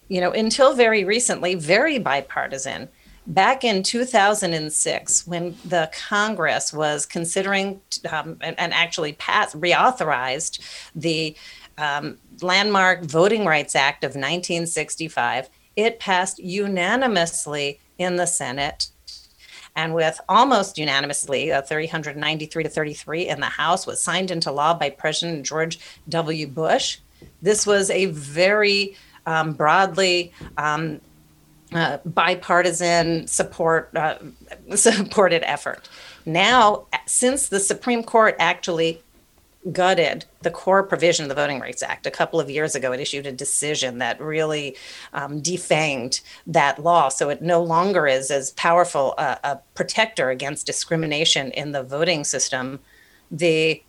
you 0.07 0.21
know, 0.21 0.31
until 0.31 0.75
very 0.75 1.03
recently, 1.03 1.55
very 1.55 1.99
bipartisan. 1.99 2.89
Back 3.25 3.63
in 3.63 3.83
2006, 3.83 5.27
when 5.27 5.55
the 5.63 5.89
Congress 6.07 6.73
was 6.73 7.05
considering 7.05 7.79
um, 8.11 8.37
and, 8.41 8.59
and, 8.59 8.73
actually 8.73 9.13
passed, 9.13 9.59
reauthorized 9.59 10.59
the 10.93 11.35
um, 11.77 12.17
landmark 12.41 13.03
Voting 13.03 13.45
Rights 13.45 13.75
Act 13.75 14.03
of 14.03 14.09
1965, 14.09 15.49
it 15.77 15.99
passed 15.99 16.37
unanimously 16.39 17.79
in 17.97 18.17
the 18.17 18.27
Senate 18.27 18.89
and 19.75 19.93
with 19.93 20.19
almost 20.29 20.77
unanimously, 20.77 21.51
uh, 21.51 21.61
393 21.61 22.63
to 22.63 22.69
33 22.69 23.27
in 23.27 23.39
the 23.39 23.47
House, 23.47 23.87
was 23.87 24.01
signed 24.01 24.31
into 24.31 24.51
law 24.51 24.73
by 24.73 24.89
President 24.89 25.45
George 25.45 25.79
W. 26.09 26.47
Bush. 26.47 26.99
This 27.41 27.65
was 27.65 27.89
a 27.89 28.05
very 28.05 28.95
um, 29.25 29.53
broadly 29.53 30.31
um, 30.57 31.01
uh, 31.73 31.97
bipartisan 32.05 33.27
support 33.27 33.89
uh, 33.95 34.17
supported 34.75 35.43
effort. 35.49 35.89
Now, 36.25 36.85
since 37.05 37.49
the 37.49 37.59
Supreme 37.59 38.03
Court 38.03 38.35
actually 38.39 39.02
gutted 39.71 40.25
the 40.41 40.51
core 40.51 40.83
provision 40.83 41.23
of 41.23 41.29
the 41.29 41.35
Voting 41.35 41.59
Rights 41.59 41.81
Act. 41.81 42.05
A 42.05 42.11
couple 42.11 42.39
of 42.39 42.49
years 42.49 42.75
ago, 42.75 42.91
it 42.91 42.99
issued 42.99 43.25
a 43.25 43.31
decision 43.31 43.99
that 43.99 44.19
really 44.19 44.75
um, 45.13 45.41
defanged 45.41 46.21
that 46.47 46.83
law. 46.83 47.09
So 47.09 47.29
it 47.29 47.41
no 47.41 47.63
longer 47.63 48.07
is 48.07 48.29
as 48.29 48.51
powerful 48.51 49.13
a, 49.17 49.39
a 49.43 49.59
protector 49.73 50.29
against 50.29 50.65
discrimination 50.65 51.51
in 51.51 51.71
the 51.71 51.83
voting 51.83 52.23
system. 52.23 52.79
The 53.31 53.81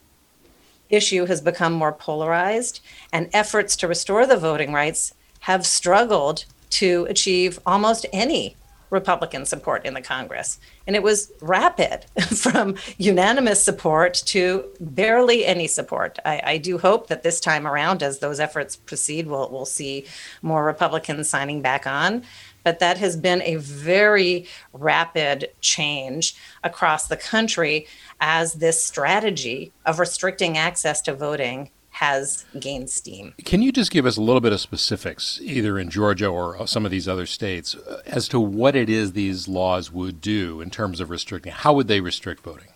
issue 0.90 1.26
has 1.26 1.40
become 1.40 1.72
more 1.72 1.92
polarized, 1.92 2.80
and 3.12 3.28
efforts 3.32 3.74
to 3.76 3.88
restore 3.88 4.26
the 4.26 4.36
voting 4.36 4.72
rights 4.72 5.14
have 5.40 5.66
struggled 5.66 6.44
to 6.70 7.06
achieve 7.08 7.58
almost 7.66 8.06
any 8.12 8.56
Republican 8.94 9.44
support 9.44 9.84
in 9.84 9.92
the 9.92 10.00
Congress. 10.00 10.58
And 10.86 10.96
it 10.96 11.02
was 11.02 11.30
rapid 11.42 12.06
from 12.34 12.76
unanimous 12.96 13.62
support 13.62 14.14
to 14.26 14.64
barely 14.80 15.44
any 15.44 15.66
support. 15.66 16.18
I, 16.24 16.40
I, 16.44 16.58
do 16.58 16.78
hope 16.78 17.08
that 17.08 17.22
this 17.22 17.40
time 17.40 17.66
around, 17.66 18.02
as 18.02 18.20
those 18.20 18.40
efforts 18.40 18.76
proceed, 18.76 19.26
we'll, 19.26 19.50
we'll 19.50 19.66
see 19.66 20.06
more 20.40 20.64
Republicans 20.64 21.28
signing 21.28 21.60
back 21.60 21.86
on. 21.86 22.22
But 22.62 22.78
that 22.78 22.96
has 22.96 23.16
been 23.16 23.42
a 23.42 23.56
very 23.56 24.46
rapid 24.72 25.50
change 25.60 26.34
across 26.62 27.08
the 27.08 27.16
country 27.16 27.86
as 28.20 28.54
this 28.54 28.82
strategy 28.82 29.72
of 29.84 29.98
restricting 29.98 30.56
access 30.56 31.02
to 31.02 31.14
voting 31.14 31.70
has 31.94 32.44
gained 32.58 32.90
steam. 32.90 33.32
Can 33.44 33.62
you 33.62 33.70
just 33.70 33.92
give 33.92 34.04
us 34.04 34.16
a 34.16 34.20
little 34.20 34.40
bit 34.40 34.52
of 34.52 34.60
specifics, 34.60 35.38
either 35.40 35.78
in 35.78 35.90
Georgia 35.90 36.26
or 36.26 36.66
some 36.66 36.84
of 36.84 36.90
these 36.90 37.06
other 37.06 37.24
states, 37.24 37.76
uh, 37.76 38.02
as 38.04 38.26
to 38.26 38.40
what 38.40 38.74
it 38.74 38.90
is 38.90 39.12
these 39.12 39.46
laws 39.46 39.92
would 39.92 40.20
do 40.20 40.60
in 40.60 40.70
terms 40.70 40.98
of 40.98 41.08
restricting? 41.08 41.52
How 41.52 41.72
would 41.72 41.86
they 41.86 42.00
restrict 42.00 42.42
voting? 42.42 42.70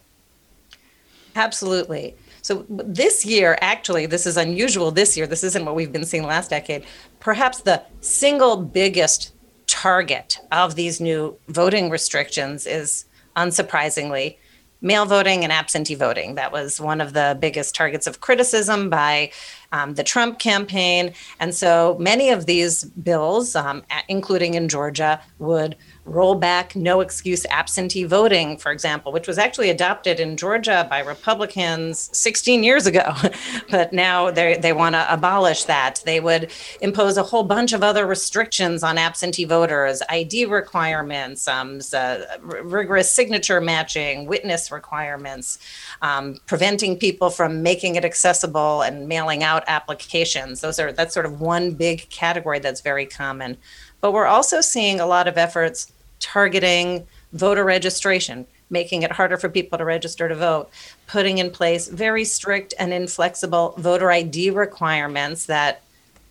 Absolutely. 1.35 2.15
So 2.43 2.65
this 2.69 3.27
year, 3.27 3.59
actually, 3.61 4.07
this 4.07 4.25
is 4.25 4.37
unusual 4.37 4.93
this 4.93 5.17
year. 5.17 5.27
This 5.27 5.43
isn't 5.43 5.65
what 5.65 5.75
we've 5.75 5.93
been 5.93 6.05
seeing 6.05 6.23
last 6.23 6.51
decade. 6.51 6.85
Perhaps 7.19 7.63
the 7.63 7.83
single 8.01 8.57
biggest 8.57 9.35
target 9.67 10.39
of 10.53 10.77
these 10.77 11.01
new 11.01 11.37
voting 11.49 11.91
restrictions 11.91 12.69
is, 12.69 13.05
unsurprisingly, 13.37 14.37
mail 14.81 15.07
voting 15.07 15.43
and 15.43 15.53
absentee 15.53 15.95
voting. 15.95 16.35
That 16.37 16.53
was 16.53 16.81
one 16.81 17.01
of 17.01 17.13
the 17.13 17.37
biggest 17.41 17.75
targets 17.75 18.07
of 18.07 18.21
criticism 18.21 18.91
by 18.91 19.31
um, 19.73 19.95
the 19.95 20.05
Trump 20.05 20.39
campaign. 20.39 21.13
And 21.41 21.55
so 21.55 21.97
many 21.99 22.31
of 22.31 22.47
these 22.47 22.85
bills, 22.85 23.57
um, 23.57 23.83
including 24.09 24.55
in 24.55 24.69
Georgia, 24.69 25.21
would 25.39 25.77
roll 26.09 26.35
back 26.35 26.75
no 26.75 27.01
excuse 27.01 27.47
absentee 27.47 28.05
voting, 28.05 28.57
for 28.57 28.73
example, 28.73 29.13
which 29.13 29.27
was 29.27 29.39
actually 29.39 29.71
adopted 29.71 30.21
in 30.21 30.37
Georgia 30.37 30.87
by 30.89 31.01
Republicans 31.01 32.11
16 32.13 32.63
years 32.65 32.87
ago. 32.87 33.15
but 33.71 33.93
now 33.93 34.31
they, 34.31 34.73
want 34.73 34.95
to 34.95 35.13
abolish 35.13 35.65
that. 35.65 36.03
They 36.05 36.21
would 36.21 36.51
impose 36.81 37.17
a 37.17 37.23
whole 37.23 37.43
bunch 37.43 37.73
of 37.73 37.83
other 37.83 38.07
restrictions 38.07 38.83
on 38.83 38.99
absentee 38.99 39.45
voters, 39.45 40.03
ID 40.09 40.47
requirements, 40.47 41.49
um, 41.49 41.81
uh, 41.93 42.19
rigorous 42.43 43.11
signature 43.11 43.61
matching, 43.61 44.27
witness 44.27 44.71
requirements, 44.71 45.59
um, 46.03 46.37
preventing 46.47 46.97
people 46.97 47.31
from 47.31 47.63
making 47.63 47.97
it 47.97 48.05
accessible 48.05 48.83
and 48.83 49.09
mailing 49.09 49.43
out 49.43 49.65
applications. 49.67 50.61
Those 50.61 50.79
are 50.79 50.93
that's 50.93 51.15
sort 51.15 51.27
of 51.27 51.41
one 51.41 51.73
big 51.73 52.09
category 52.11 52.59
that's 52.59 52.81
very 52.81 53.07
common. 53.07 53.57
But 54.01 54.13
we're 54.13 54.27
also 54.27 54.61
seeing 54.61 55.01
a 55.01 55.07
lot 55.07 55.27
of 55.27 55.37
efforts 55.37 55.93
targeting 56.21 57.07
voter 57.33 57.65
registration, 57.65 58.47
making 58.71 59.03
it 59.03 59.13
harder 59.13 59.37
for 59.37 59.49
people 59.49 59.79
to 59.79 59.85
register 59.85 60.29
to 60.29 60.35
vote, 60.35 60.71
putting 61.07 61.39
in 61.39 61.51
place 61.51 61.89
very 61.89 62.25
strict 62.25 62.75
and 62.79 62.93
inflexible 62.93 63.75
voter 63.79 64.11
ID 64.11 64.51
requirements 64.51 65.47
that 65.47 65.83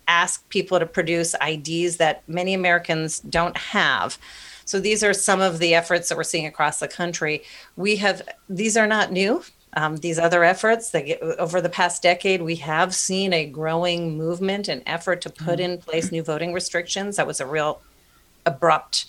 ask 0.08 0.48
people 0.50 0.80
to 0.80 0.86
produce 0.86 1.36
IDs 1.46 1.98
that 1.98 2.24
many 2.28 2.54
Americans 2.54 3.20
don't 3.20 3.58
have. 3.58 4.18
So 4.66 4.80
these 4.80 5.04
are 5.04 5.14
some 5.14 5.42
of 5.42 5.60
the 5.60 5.74
efforts 5.76 6.10
that 6.10 6.18
we're 6.18 6.24
seeing 6.24 6.46
across 6.46 6.80
the 6.80 6.88
country. 6.88 7.44
We 7.76 7.98
have 7.98 8.22
these 8.50 8.78
are 8.78 8.88
not 8.88 9.12
new. 9.12 9.44
Um, 9.74 9.98
these 9.98 10.18
other 10.18 10.44
efforts 10.44 10.90
that 10.92 11.06
get, 11.06 11.22
over 11.22 11.62
the 11.62 11.70
past 11.70 12.02
decade, 12.02 12.42
we 12.42 12.56
have 12.56 12.96
seen 12.96 13.32
a 13.32 13.46
growing 13.46 14.18
movement 14.18 14.68
and 14.68 14.82
effort 14.86 15.22
to 15.22 15.30
put 15.30 15.60
in 15.60 15.78
place 15.78 16.12
new 16.12 16.24
voting 16.24 16.52
restrictions. 16.52 17.18
That 17.18 17.28
was 17.28 17.40
a 17.40 17.46
real 17.46 17.82
abrupt 18.46 19.06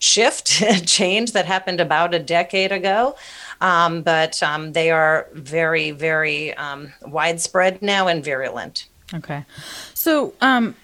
shift, 0.00 0.46
change 0.86 1.32
that 1.32 1.46
happened 1.46 1.80
about 1.80 2.12
a 2.12 2.18
decade 2.18 2.72
ago. 2.72 3.14
Um, 3.60 4.02
but 4.02 4.42
um, 4.42 4.72
they 4.72 4.90
are 4.90 5.28
very, 5.32 5.92
very 5.92 6.52
um, 6.54 6.92
widespread 7.02 7.80
now 7.80 8.08
and 8.08 8.24
virulent. 8.24 8.88
Okay. 9.14 9.44
So, 9.94 10.34
um, 10.40 10.74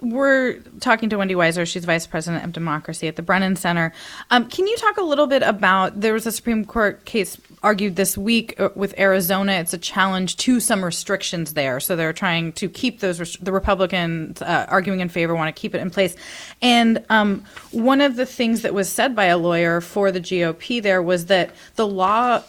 we're 0.00 0.58
talking 0.80 1.08
to 1.08 1.16
Wendy 1.16 1.34
Weiser. 1.34 1.66
She's 1.66 1.84
vice 1.84 2.06
president 2.06 2.44
of 2.44 2.52
democracy 2.52 3.08
at 3.08 3.16
the 3.16 3.22
Brennan 3.22 3.56
Center. 3.56 3.92
Um, 4.30 4.48
can 4.48 4.66
you 4.66 4.76
talk 4.76 4.98
a 4.98 5.02
little 5.02 5.26
bit 5.26 5.42
about 5.42 6.00
there 6.00 6.12
was 6.12 6.26
a 6.26 6.32
Supreme 6.32 6.64
Court 6.64 7.04
case 7.04 7.38
argued 7.62 7.96
this 7.96 8.16
week 8.16 8.58
uh, 8.58 8.70
with 8.74 8.98
Arizona. 8.98 9.52
It's 9.52 9.72
a 9.72 9.78
challenge 9.78 10.36
to 10.38 10.60
some 10.60 10.84
restrictions 10.84 11.54
there, 11.54 11.80
so 11.80 11.96
they're 11.96 12.12
trying 12.12 12.52
to 12.54 12.68
keep 12.68 13.00
those. 13.00 13.36
The 13.36 13.52
Republicans 13.52 14.40
uh, 14.42 14.66
arguing 14.68 15.00
in 15.00 15.08
favor 15.08 15.34
want 15.34 15.54
to 15.54 15.60
keep 15.60 15.74
it 15.74 15.80
in 15.80 15.90
place. 15.90 16.16
And 16.62 17.04
um, 17.10 17.44
one 17.70 18.00
of 18.00 18.16
the 18.16 18.26
things 18.26 18.62
that 18.62 18.74
was 18.74 18.88
said 18.88 19.14
by 19.14 19.24
a 19.24 19.38
lawyer 19.38 19.80
for 19.80 20.12
the 20.12 20.20
GOP 20.20 20.82
there 20.82 21.02
was 21.02 21.26
that 21.26 21.50
the 21.76 21.86
law 21.86 22.42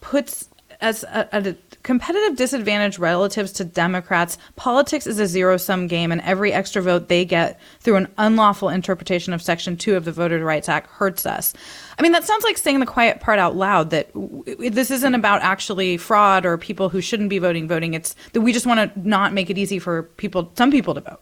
puts 0.00 0.48
as 0.80 1.04
a, 1.04 1.28
a 1.32 1.54
competitive 1.82 2.36
disadvantage 2.36 2.98
relatives 2.98 3.52
to 3.52 3.64
Democrats, 3.64 4.38
politics 4.56 5.06
is 5.06 5.20
a 5.20 5.26
zero 5.26 5.56
sum 5.56 5.86
game, 5.86 6.10
and 6.10 6.20
every 6.22 6.52
extra 6.52 6.82
vote 6.82 7.08
they 7.08 7.24
get 7.24 7.60
through 7.80 7.96
an 7.96 8.08
unlawful 8.18 8.68
interpretation 8.68 9.32
of 9.32 9.40
Section 9.40 9.76
2 9.76 9.94
of 9.94 10.04
the 10.04 10.12
Voter 10.12 10.44
Rights 10.44 10.68
Act 10.68 10.90
hurts 10.90 11.24
us. 11.26 11.54
I 11.98 12.02
mean, 12.02 12.12
that 12.12 12.24
sounds 12.24 12.44
like 12.44 12.58
saying 12.58 12.80
the 12.80 12.86
quiet 12.86 13.20
part 13.20 13.38
out 13.38 13.56
loud 13.56 13.90
that 13.90 14.12
w- 14.14 14.70
this 14.70 14.90
isn't 14.90 15.14
about 15.14 15.42
actually 15.42 15.96
fraud 15.96 16.44
or 16.44 16.58
people 16.58 16.88
who 16.88 17.00
shouldn't 17.00 17.30
be 17.30 17.38
voting 17.38 17.68
voting. 17.68 17.94
It's 17.94 18.16
that 18.32 18.40
we 18.40 18.52
just 18.52 18.66
want 18.66 18.94
to 18.94 19.08
not 19.08 19.32
make 19.32 19.48
it 19.48 19.56
easy 19.56 19.78
for 19.78 20.02
people, 20.02 20.50
some 20.56 20.70
people 20.70 20.94
to 20.94 21.00
vote. 21.00 21.20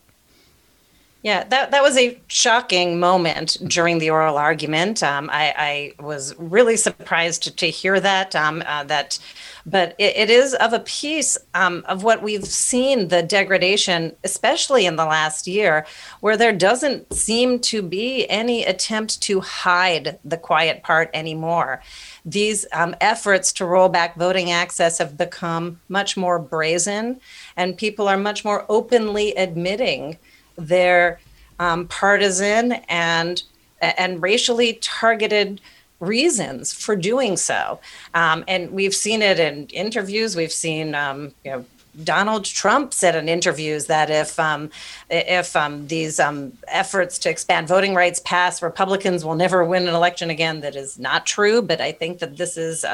Yeah, 1.24 1.42
that, 1.44 1.70
that 1.70 1.82
was 1.82 1.96
a 1.96 2.20
shocking 2.26 3.00
moment 3.00 3.56
during 3.66 3.98
the 3.98 4.10
oral 4.10 4.36
argument. 4.36 5.02
Um, 5.02 5.30
I, 5.32 5.94
I, 5.98 6.02
was 6.02 6.34
really 6.36 6.76
surprised 6.76 7.44
to, 7.44 7.56
to 7.56 7.70
hear 7.70 7.98
that. 7.98 8.36
Um, 8.36 8.62
uh, 8.66 8.84
that 8.84 9.18
but 9.66 9.94
it, 9.98 10.16
it 10.16 10.31
is 10.31 10.55
of 10.55 10.72
a 10.72 10.81
piece 10.81 11.38
um, 11.55 11.85
of 11.87 12.03
what 12.03 12.22
we've 12.22 12.46
seen 12.46 13.09
the 13.09 13.22
degradation, 13.22 14.14
especially 14.24 14.87
in 14.87 14.96
the 14.96 15.05
last 15.05 15.46
year, 15.46 15.87
where 16.20 16.37
there 16.37 16.53
doesn't 16.53 17.12
seem 17.12 17.59
to 17.61 17.83
be 17.83 18.29
any 18.29 18.64
attempt 18.64 19.20
to 19.22 19.40
hide 19.40 20.18
the 20.24 20.37
quiet 20.37 20.83
part 20.83 21.11
anymore. 21.14 21.83
These 22.24 22.66
um, 22.72 22.94
efforts 23.00 23.53
to 23.55 23.64
roll 23.64 23.88
back 23.88 24.16
voting 24.16 24.50
access 24.50 24.98
have 24.98 25.16
become 25.16 25.81
much 25.88 26.16
more 26.16 26.38
brazen, 26.38 27.20
and 27.57 27.77
people 27.77 28.09
are 28.09 28.18
much 28.18 28.44
more 28.44 28.66
openly 28.68 29.35
admitting 29.35 30.18
their 30.57 31.20
um, 31.59 31.87
partisan 31.88 32.72
and 32.88 33.42
and 33.81 34.22
racially 34.22 34.74
targeted 34.81 35.61
reasons 36.06 36.72
for 36.72 36.96
doing 36.96 37.36
so. 37.36 37.80
Um, 38.14 38.44
and 38.48 38.70
we've 38.70 38.94
seen 38.94 39.22
it 39.22 39.38
in 39.38 39.66
interviews. 39.66 40.36
We've 40.36 40.52
seen, 40.52 40.94
um, 40.94 41.32
you 41.44 41.50
know, 41.50 41.64
Donald 42.02 42.44
Trump 42.44 42.92
said 42.92 43.14
in 43.14 43.28
interviews 43.28 43.86
that 43.86 44.10
if 44.10 44.38
um, 44.40 44.70
if 45.10 45.54
um, 45.54 45.86
these 45.86 46.18
um, 46.18 46.52
efforts 46.66 47.18
to 47.20 47.30
expand 47.30 47.68
voting 47.68 47.94
rights 47.94 48.20
pass, 48.24 48.62
Republicans 48.62 49.24
will 49.24 49.36
never 49.36 49.64
win 49.64 49.86
an 49.86 49.94
election 49.94 50.30
again. 50.30 50.60
That 50.60 50.74
is 50.74 50.98
not 50.98 51.24
true. 51.24 51.62
But 51.62 51.80
I 51.80 51.92
think 51.92 52.18
that 52.18 52.36
this 52.36 52.56
is 52.56 52.82
a, 52.82 52.88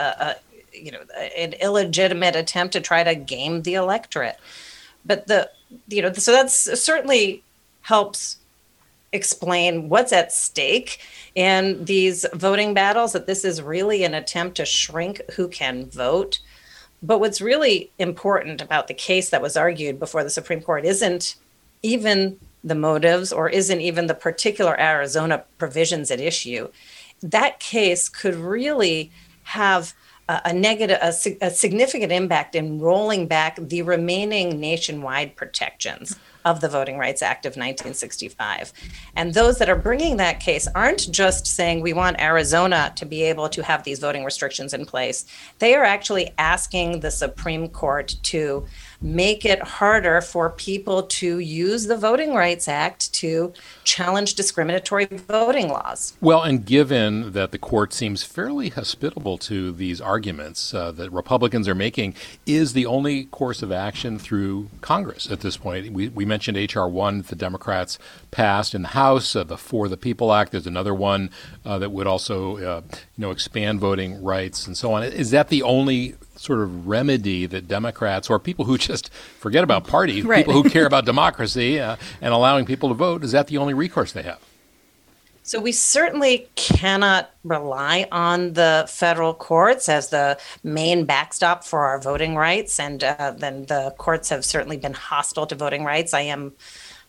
a 0.74 0.76
you 0.76 0.92
know 0.92 1.00
an 1.36 1.54
illegitimate 1.54 2.36
attempt 2.36 2.72
to 2.74 2.80
try 2.80 3.02
to 3.02 3.14
game 3.14 3.62
the 3.62 3.74
electorate. 3.74 4.36
But 5.06 5.26
the 5.28 5.50
you 5.88 6.02
know 6.02 6.12
so 6.12 6.32
that's 6.32 6.54
certainly 6.80 7.42
helps 7.82 8.36
explain 9.12 9.88
what's 9.88 10.12
at 10.12 10.32
stake 10.32 11.00
in 11.34 11.84
these 11.84 12.26
voting 12.32 12.74
battles, 12.74 13.12
that 13.12 13.26
this 13.26 13.44
is 13.44 13.62
really 13.62 14.04
an 14.04 14.14
attempt 14.14 14.56
to 14.56 14.64
shrink 14.64 15.20
who 15.32 15.48
can 15.48 15.86
vote. 15.90 16.40
But 17.02 17.18
what's 17.18 17.40
really 17.40 17.90
important 17.98 18.60
about 18.60 18.88
the 18.88 18.94
case 18.94 19.30
that 19.30 19.42
was 19.42 19.56
argued 19.56 19.98
before 19.98 20.22
the 20.22 20.30
Supreme 20.30 20.60
Court 20.60 20.84
isn't 20.84 21.36
even 21.82 22.38
the 22.62 22.74
motives 22.74 23.32
or 23.32 23.48
isn't 23.48 23.80
even 23.80 24.06
the 24.06 24.14
particular 24.14 24.78
Arizona 24.78 25.44
provisions 25.58 26.10
at 26.10 26.20
issue. 26.20 26.68
That 27.22 27.58
case 27.58 28.08
could 28.08 28.34
really 28.34 29.10
have 29.44 29.94
a, 30.28 30.52
negative, 30.52 30.98
a, 31.02 31.12
a 31.40 31.50
significant 31.50 32.12
impact 32.12 32.54
in 32.54 32.78
rolling 32.78 33.26
back 33.26 33.56
the 33.56 33.82
remaining 33.82 34.60
nationwide 34.60 35.34
protections 35.34 36.16
of 36.44 36.60
the 36.60 36.68
Voting 36.68 36.98
Rights 36.98 37.22
Act 37.22 37.46
of 37.46 37.50
1965. 37.50 38.72
And 39.14 39.34
those 39.34 39.58
that 39.58 39.68
are 39.68 39.76
bringing 39.76 40.16
that 40.16 40.40
case 40.40 40.68
aren't 40.74 41.10
just 41.10 41.46
saying 41.46 41.80
we 41.80 41.92
want 41.92 42.20
Arizona 42.20 42.92
to 42.96 43.06
be 43.06 43.22
able 43.22 43.48
to 43.50 43.62
have 43.62 43.84
these 43.84 43.98
voting 43.98 44.24
restrictions 44.24 44.74
in 44.74 44.86
place. 44.86 45.26
They 45.58 45.74
are 45.74 45.84
actually 45.84 46.32
asking 46.38 47.00
the 47.00 47.10
Supreme 47.10 47.68
Court 47.68 48.16
to 48.24 48.66
make 49.02 49.44
it 49.44 49.62
harder 49.62 50.20
for 50.20 50.50
people 50.50 51.04
to 51.04 51.38
use 51.38 51.86
the 51.86 51.96
Voting 51.96 52.34
Rights 52.34 52.68
Act 52.68 53.12
to 53.14 53.52
challenge 53.84 54.34
discriminatory 54.34 55.06
voting 55.06 55.68
laws. 55.68 56.14
Well, 56.20 56.42
and 56.42 56.64
given 56.64 57.32
that 57.32 57.50
the 57.50 57.58
court 57.58 57.92
seems 57.92 58.22
fairly 58.22 58.68
hospitable 58.68 59.38
to 59.38 59.72
these 59.72 60.00
arguments 60.00 60.74
uh, 60.74 60.92
that 60.92 61.10
Republicans 61.12 61.66
are 61.66 61.74
making, 61.74 62.14
is 62.44 62.74
the 62.74 62.86
only 62.86 63.24
course 63.24 63.62
of 63.62 63.72
action 63.72 64.18
through 64.18 64.68
Congress 64.82 65.30
at 65.30 65.40
this 65.40 65.56
point. 65.56 65.92
We, 65.92 66.08
we 66.08 66.24
mentioned 66.24 66.56
H.R. 66.56 66.88
1 66.88 67.22
the 67.22 67.36
Democrats 67.36 67.98
passed 68.30 68.74
in 68.74 68.82
the 68.82 68.88
House, 68.88 69.34
uh, 69.34 69.44
the 69.44 69.56
For 69.56 69.88
the 69.88 69.96
People 69.96 70.32
Act. 70.32 70.52
There's 70.52 70.66
another 70.66 70.94
one 70.94 71.30
uh, 71.64 71.78
that 71.78 71.90
would 71.90 72.06
also, 72.06 72.56
uh, 72.56 72.80
you 72.90 73.22
know, 73.22 73.30
expand 73.30 73.80
voting 73.80 74.22
rights 74.22 74.66
and 74.66 74.76
so 74.76 74.92
on. 74.92 75.02
Is 75.02 75.30
that 75.30 75.48
the 75.48 75.62
only 75.62 76.16
sort 76.40 76.60
of 76.60 76.88
remedy 76.88 77.44
that 77.44 77.68
Democrats 77.68 78.30
or 78.30 78.38
people 78.38 78.64
who 78.64 78.78
just 78.78 79.12
forget 79.38 79.62
about 79.62 79.86
party, 79.86 80.22
right. 80.22 80.38
people 80.38 80.54
who 80.54 80.68
care 80.68 80.86
about 80.86 81.04
democracy 81.14 81.78
uh, 81.78 81.96
and 82.22 82.32
allowing 82.32 82.64
people 82.64 82.88
to 82.88 82.94
vote, 82.94 83.22
is 83.22 83.32
that 83.32 83.48
the 83.48 83.58
only 83.58 83.74
recourse 83.74 84.12
they 84.12 84.22
have? 84.22 84.40
So 85.42 85.60
we 85.60 85.72
certainly 85.72 86.48
cannot 86.54 87.30
rely 87.44 88.06
on 88.12 88.54
the 88.54 88.86
federal 88.88 89.34
courts 89.34 89.88
as 89.88 90.08
the 90.10 90.38
main 90.62 91.04
backstop 91.04 91.64
for 91.64 91.80
our 91.80 92.00
voting 92.00 92.36
rights, 92.36 92.78
and 92.78 93.02
uh, 93.02 93.34
then 93.36 93.66
the 93.66 93.94
courts 93.98 94.28
have 94.28 94.44
certainly 94.44 94.76
been 94.76 94.94
hostile 94.94 95.46
to 95.46 95.54
voting 95.54 95.84
rights. 95.84 96.14
I 96.14 96.22
am 96.22 96.52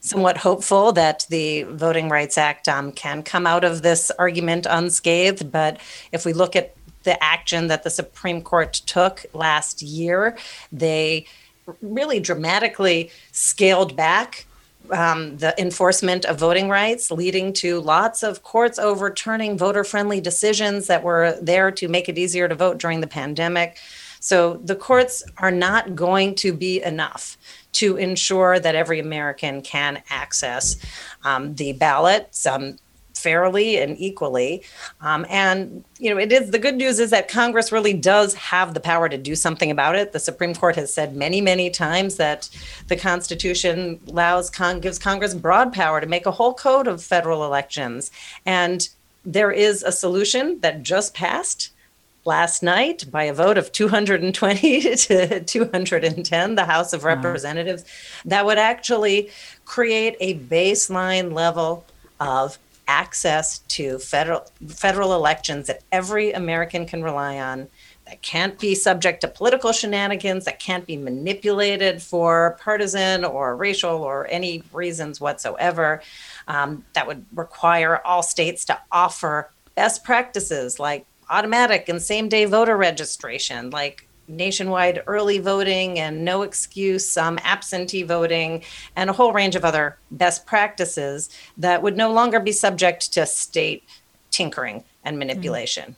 somewhat 0.02 0.38
hopeful 0.38 0.92
that 0.94 1.26
the 1.30 1.64
Voting 1.64 2.10
Rights 2.10 2.38
Act 2.38 2.68
um, 2.68 2.92
can 2.92 3.22
come 3.22 3.46
out 3.46 3.64
of 3.64 3.84
this 3.84 4.12
argument 4.18 4.66
unscathed. 4.68 5.52
But 5.52 5.80
if 6.12 6.26
we 6.26 6.34
look 6.34 6.56
at 6.56 6.76
the 7.04 7.22
action 7.24 7.68
that 7.68 7.84
the 7.84 7.90
Supreme 7.90 8.42
Court 8.42 8.74
took 8.74 9.26
last 9.34 9.82
year. 9.82 10.38
They 10.72 11.26
really 11.82 12.20
dramatically 12.20 13.12
scaled 13.32 13.96
back 13.96 14.46
um, 14.92 15.38
the 15.38 15.60
enforcement 15.62 16.26
of 16.26 16.40
voting 16.40 16.68
rights, 16.70 17.12
leading 17.12 17.54
to 17.54 17.80
lots 17.80 18.24
of 18.24 18.44
courts 18.44 18.80
overturning 18.80 19.58
voter 19.58 19.84
friendly 19.84 20.20
decisions 20.20 20.88
that 20.88 21.04
were 21.04 21.38
there 21.42 21.72
to 21.72 21.88
make 21.88 22.10
it 22.10 22.18
easier 22.18 22.48
to 22.48 22.56
vote 22.56 22.78
during 22.78 23.02
the 23.02 23.08
pandemic. 23.08 23.78
So 24.20 24.60
the 24.64 24.76
courts 24.76 25.24
are 25.38 25.52
not 25.52 25.96
going 25.96 26.36
to 26.36 26.54
be 26.54 26.82
enough 26.82 27.38
to 27.74 27.98
ensure 27.98 28.60
that 28.60 28.76
every 28.76 29.00
American 29.00 29.62
can 29.62 30.04
access 30.10 30.78
um, 31.24 31.56
the 31.56 31.74
ballot. 31.74 32.38
Um, 32.50 32.78
fairly 33.22 33.78
and 33.78 34.00
equally. 34.00 34.64
Um, 35.02 35.26
and 35.30 35.84
you 36.00 36.10
know, 36.10 36.20
it 36.20 36.32
is 36.32 36.52
the 36.52 36.60
good 36.60 36.76
news 36.76 37.00
is 37.00 37.12
that 37.12 37.28
Congress 37.28 37.72
really 37.72 37.94
does 37.94 38.34
have 38.34 38.74
the 38.74 38.80
power 38.80 39.08
to 39.10 39.18
do 39.18 39.36
something 39.36 39.72
about 39.72 39.96
it. 39.96 40.12
The 40.12 40.20
Supreme 40.20 40.56
Court 40.56 40.76
has 40.76 40.94
said 40.94 41.16
many, 41.16 41.42
many 41.42 41.70
times 41.70 42.16
that 42.18 42.50
the 42.88 42.96
Constitution 42.96 44.00
allows 44.08 44.50
con- 44.50 44.80
gives 44.80 45.00
Congress 45.00 45.34
broad 45.34 45.74
power 45.74 46.02
to 46.02 46.08
make 46.08 46.26
a 46.26 46.32
whole 46.32 46.54
code 46.54 46.88
of 46.88 47.04
federal 47.04 47.46
elections, 47.46 48.12
and 48.46 48.90
there 49.24 49.52
is 49.52 49.84
a 49.84 49.92
solution 49.92 50.60
that 50.62 50.82
just 50.82 51.14
passed 51.14 51.72
last 52.26 52.62
night 52.62 53.06
by 53.10 53.24
a 53.24 53.34
vote 53.34 53.58
of 53.58 53.72
220 53.72 54.82
to 54.96 55.44
210 55.44 56.56
the 56.56 56.66
house 56.66 56.94
of 56.94 57.04
representatives 57.04 57.84
that 58.26 58.46
would 58.46 58.60
actually 58.60 59.30
create 59.66 60.16
a 60.20 60.38
baseline 60.38 61.34
level 61.34 61.84
of 62.20 62.60
access 62.92 63.60
to 63.60 63.98
federal 64.00 64.46
federal 64.68 65.16
elections 65.16 65.68
that 65.68 65.82
every 65.94 66.34
American 66.34 66.86
can 66.86 67.02
rely 67.02 67.40
on 67.40 67.70
that 68.06 68.22
can't 68.22 68.60
be 68.60 68.76
subject 68.76 69.22
to 69.22 69.30
political 69.30 69.72
shenanigans 69.72 70.44
that 70.44 70.60
can't 70.60 70.86
be 70.86 70.98
manipulated 70.98 72.02
for 72.02 72.58
partisan 72.60 73.24
or 73.24 73.56
racial 73.56 74.04
or 74.04 74.28
any 74.30 74.62
reasons 74.74 75.22
whatsoever. 75.22 76.02
Um, 76.50 76.84
that 76.92 77.08
would 77.08 77.26
require 77.34 78.06
all 78.06 78.24
states 78.24 78.66
to 78.66 78.78
offer 78.92 79.50
best 79.76 80.04
practices 80.04 80.78
like 80.78 81.06
automatic 81.30 81.88
and 81.88 82.02
same 82.02 82.28
day 82.28 82.44
voter 82.44 82.76
registration 82.76 83.70
like 83.70 84.06
nationwide 84.32 85.04
early 85.08 85.40
voting 85.40 86.00
and 86.00 86.26
no 86.26 86.42
excuse 86.42 87.18
um, 87.18 87.40
absentee 87.44 88.04
voting 88.04 88.64
and 88.96 89.10
a 89.10 89.14
whole 89.14 89.34
range 89.34 89.56
of 89.56 89.66
other 89.66 89.98
best 90.12 90.46
practices 90.46 91.30
that 91.58 91.82
would 91.82 91.98
no 91.98 92.12
longer 92.12 92.40
be 92.40 92.52
subject 92.52 93.14
to 93.14 93.26
state 93.26 93.84
tinkering 94.32 94.84
and 95.04 95.20
manipulation. 95.20 95.96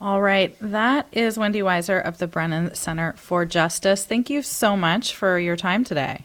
All 0.00 0.22
right. 0.22 0.56
That 0.60 1.06
is 1.12 1.36
Wendy 1.36 1.60
Weiser 1.60 2.02
of 2.02 2.18
the 2.18 2.26
Brennan 2.26 2.74
Center 2.74 3.12
for 3.18 3.44
Justice. 3.44 4.04
Thank 4.04 4.30
you 4.30 4.40
so 4.40 4.76
much 4.76 5.14
for 5.14 5.38
your 5.38 5.56
time 5.56 5.84
today. 5.84 6.24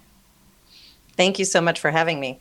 Thank 1.18 1.40
you 1.40 1.46
so 1.46 1.60
much 1.60 1.80
for 1.80 1.92
having 1.92 2.20
me. 2.20 2.40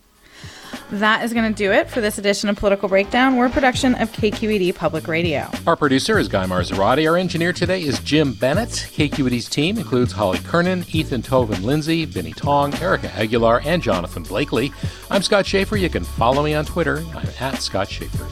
That 0.91 1.23
is 1.23 1.33
going 1.33 1.51
to 1.51 1.57
do 1.57 1.71
it 1.71 1.89
for 1.89 1.99
this 1.99 2.19
edition 2.19 2.47
of 2.47 2.57
Political 2.57 2.89
Breakdown. 2.89 3.37
We're 3.37 3.47
a 3.47 3.49
production 3.49 3.95
of 3.95 4.11
KQED 4.11 4.75
Public 4.75 5.07
Radio. 5.07 5.49
Our 5.65 5.75
producer 5.75 6.19
is 6.19 6.27
Guy 6.27 6.45
Marzorati. 6.45 7.09
Our 7.09 7.17
engineer 7.17 7.53
today 7.53 7.81
is 7.81 7.99
Jim 7.99 8.33
Bennett. 8.33 8.69
KQED's 8.69 9.49
team 9.49 9.77
includes 9.77 10.11
Holly 10.11 10.39
Kernan, 10.39 10.85
Ethan 10.89 11.23
Tovin 11.23 11.63
Lindsay, 11.63 12.05
Vinnee 12.05 12.35
Tong, 12.35 12.73
Erika 12.75 13.11
Aguilar, 13.13 13.61
and 13.65 13.81
Jonathan 13.81 14.23
Blakely. 14.23 14.71
I'm 15.09 15.23
Scott 15.23 15.45
Shafer. 15.47 15.77
You 15.77 15.89
can 15.89 16.03
follow 16.03 16.43
me 16.43 16.53
on 16.53 16.65
Twitter. 16.65 17.03
I'm 17.15 17.29
at 17.39 17.61
Scott 17.61 17.89
Shafer. 17.89 18.27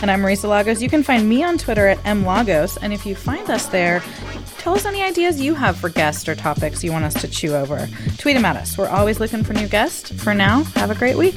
And 0.00 0.10
I'm 0.10 0.22
Marisa 0.22 0.48
Lagos. 0.48 0.80
You 0.80 0.88
can 0.88 1.02
find 1.02 1.28
me 1.28 1.42
on 1.42 1.58
Twitter 1.58 1.88
at 1.88 1.98
mlagos. 2.04 2.78
And 2.80 2.92
if 2.92 3.04
you 3.04 3.14
find 3.14 3.50
us 3.50 3.66
there, 3.66 4.00
tell 4.68 4.76
us 4.76 4.84
any 4.84 5.02
ideas 5.02 5.40
you 5.40 5.54
have 5.54 5.78
for 5.78 5.88
guests 5.88 6.28
or 6.28 6.34
topics 6.34 6.84
you 6.84 6.92
want 6.92 7.02
us 7.02 7.14
to 7.14 7.26
chew 7.26 7.54
over. 7.54 7.88
Tweet 8.18 8.36
them 8.36 8.44
at 8.44 8.54
us. 8.54 8.76
We're 8.76 8.86
always 8.86 9.18
looking 9.18 9.42
for 9.42 9.54
new 9.54 9.66
guests. 9.66 10.10
For 10.22 10.34
now, 10.34 10.64
have 10.74 10.90
a 10.90 10.94
great 10.94 11.16
week. 11.16 11.36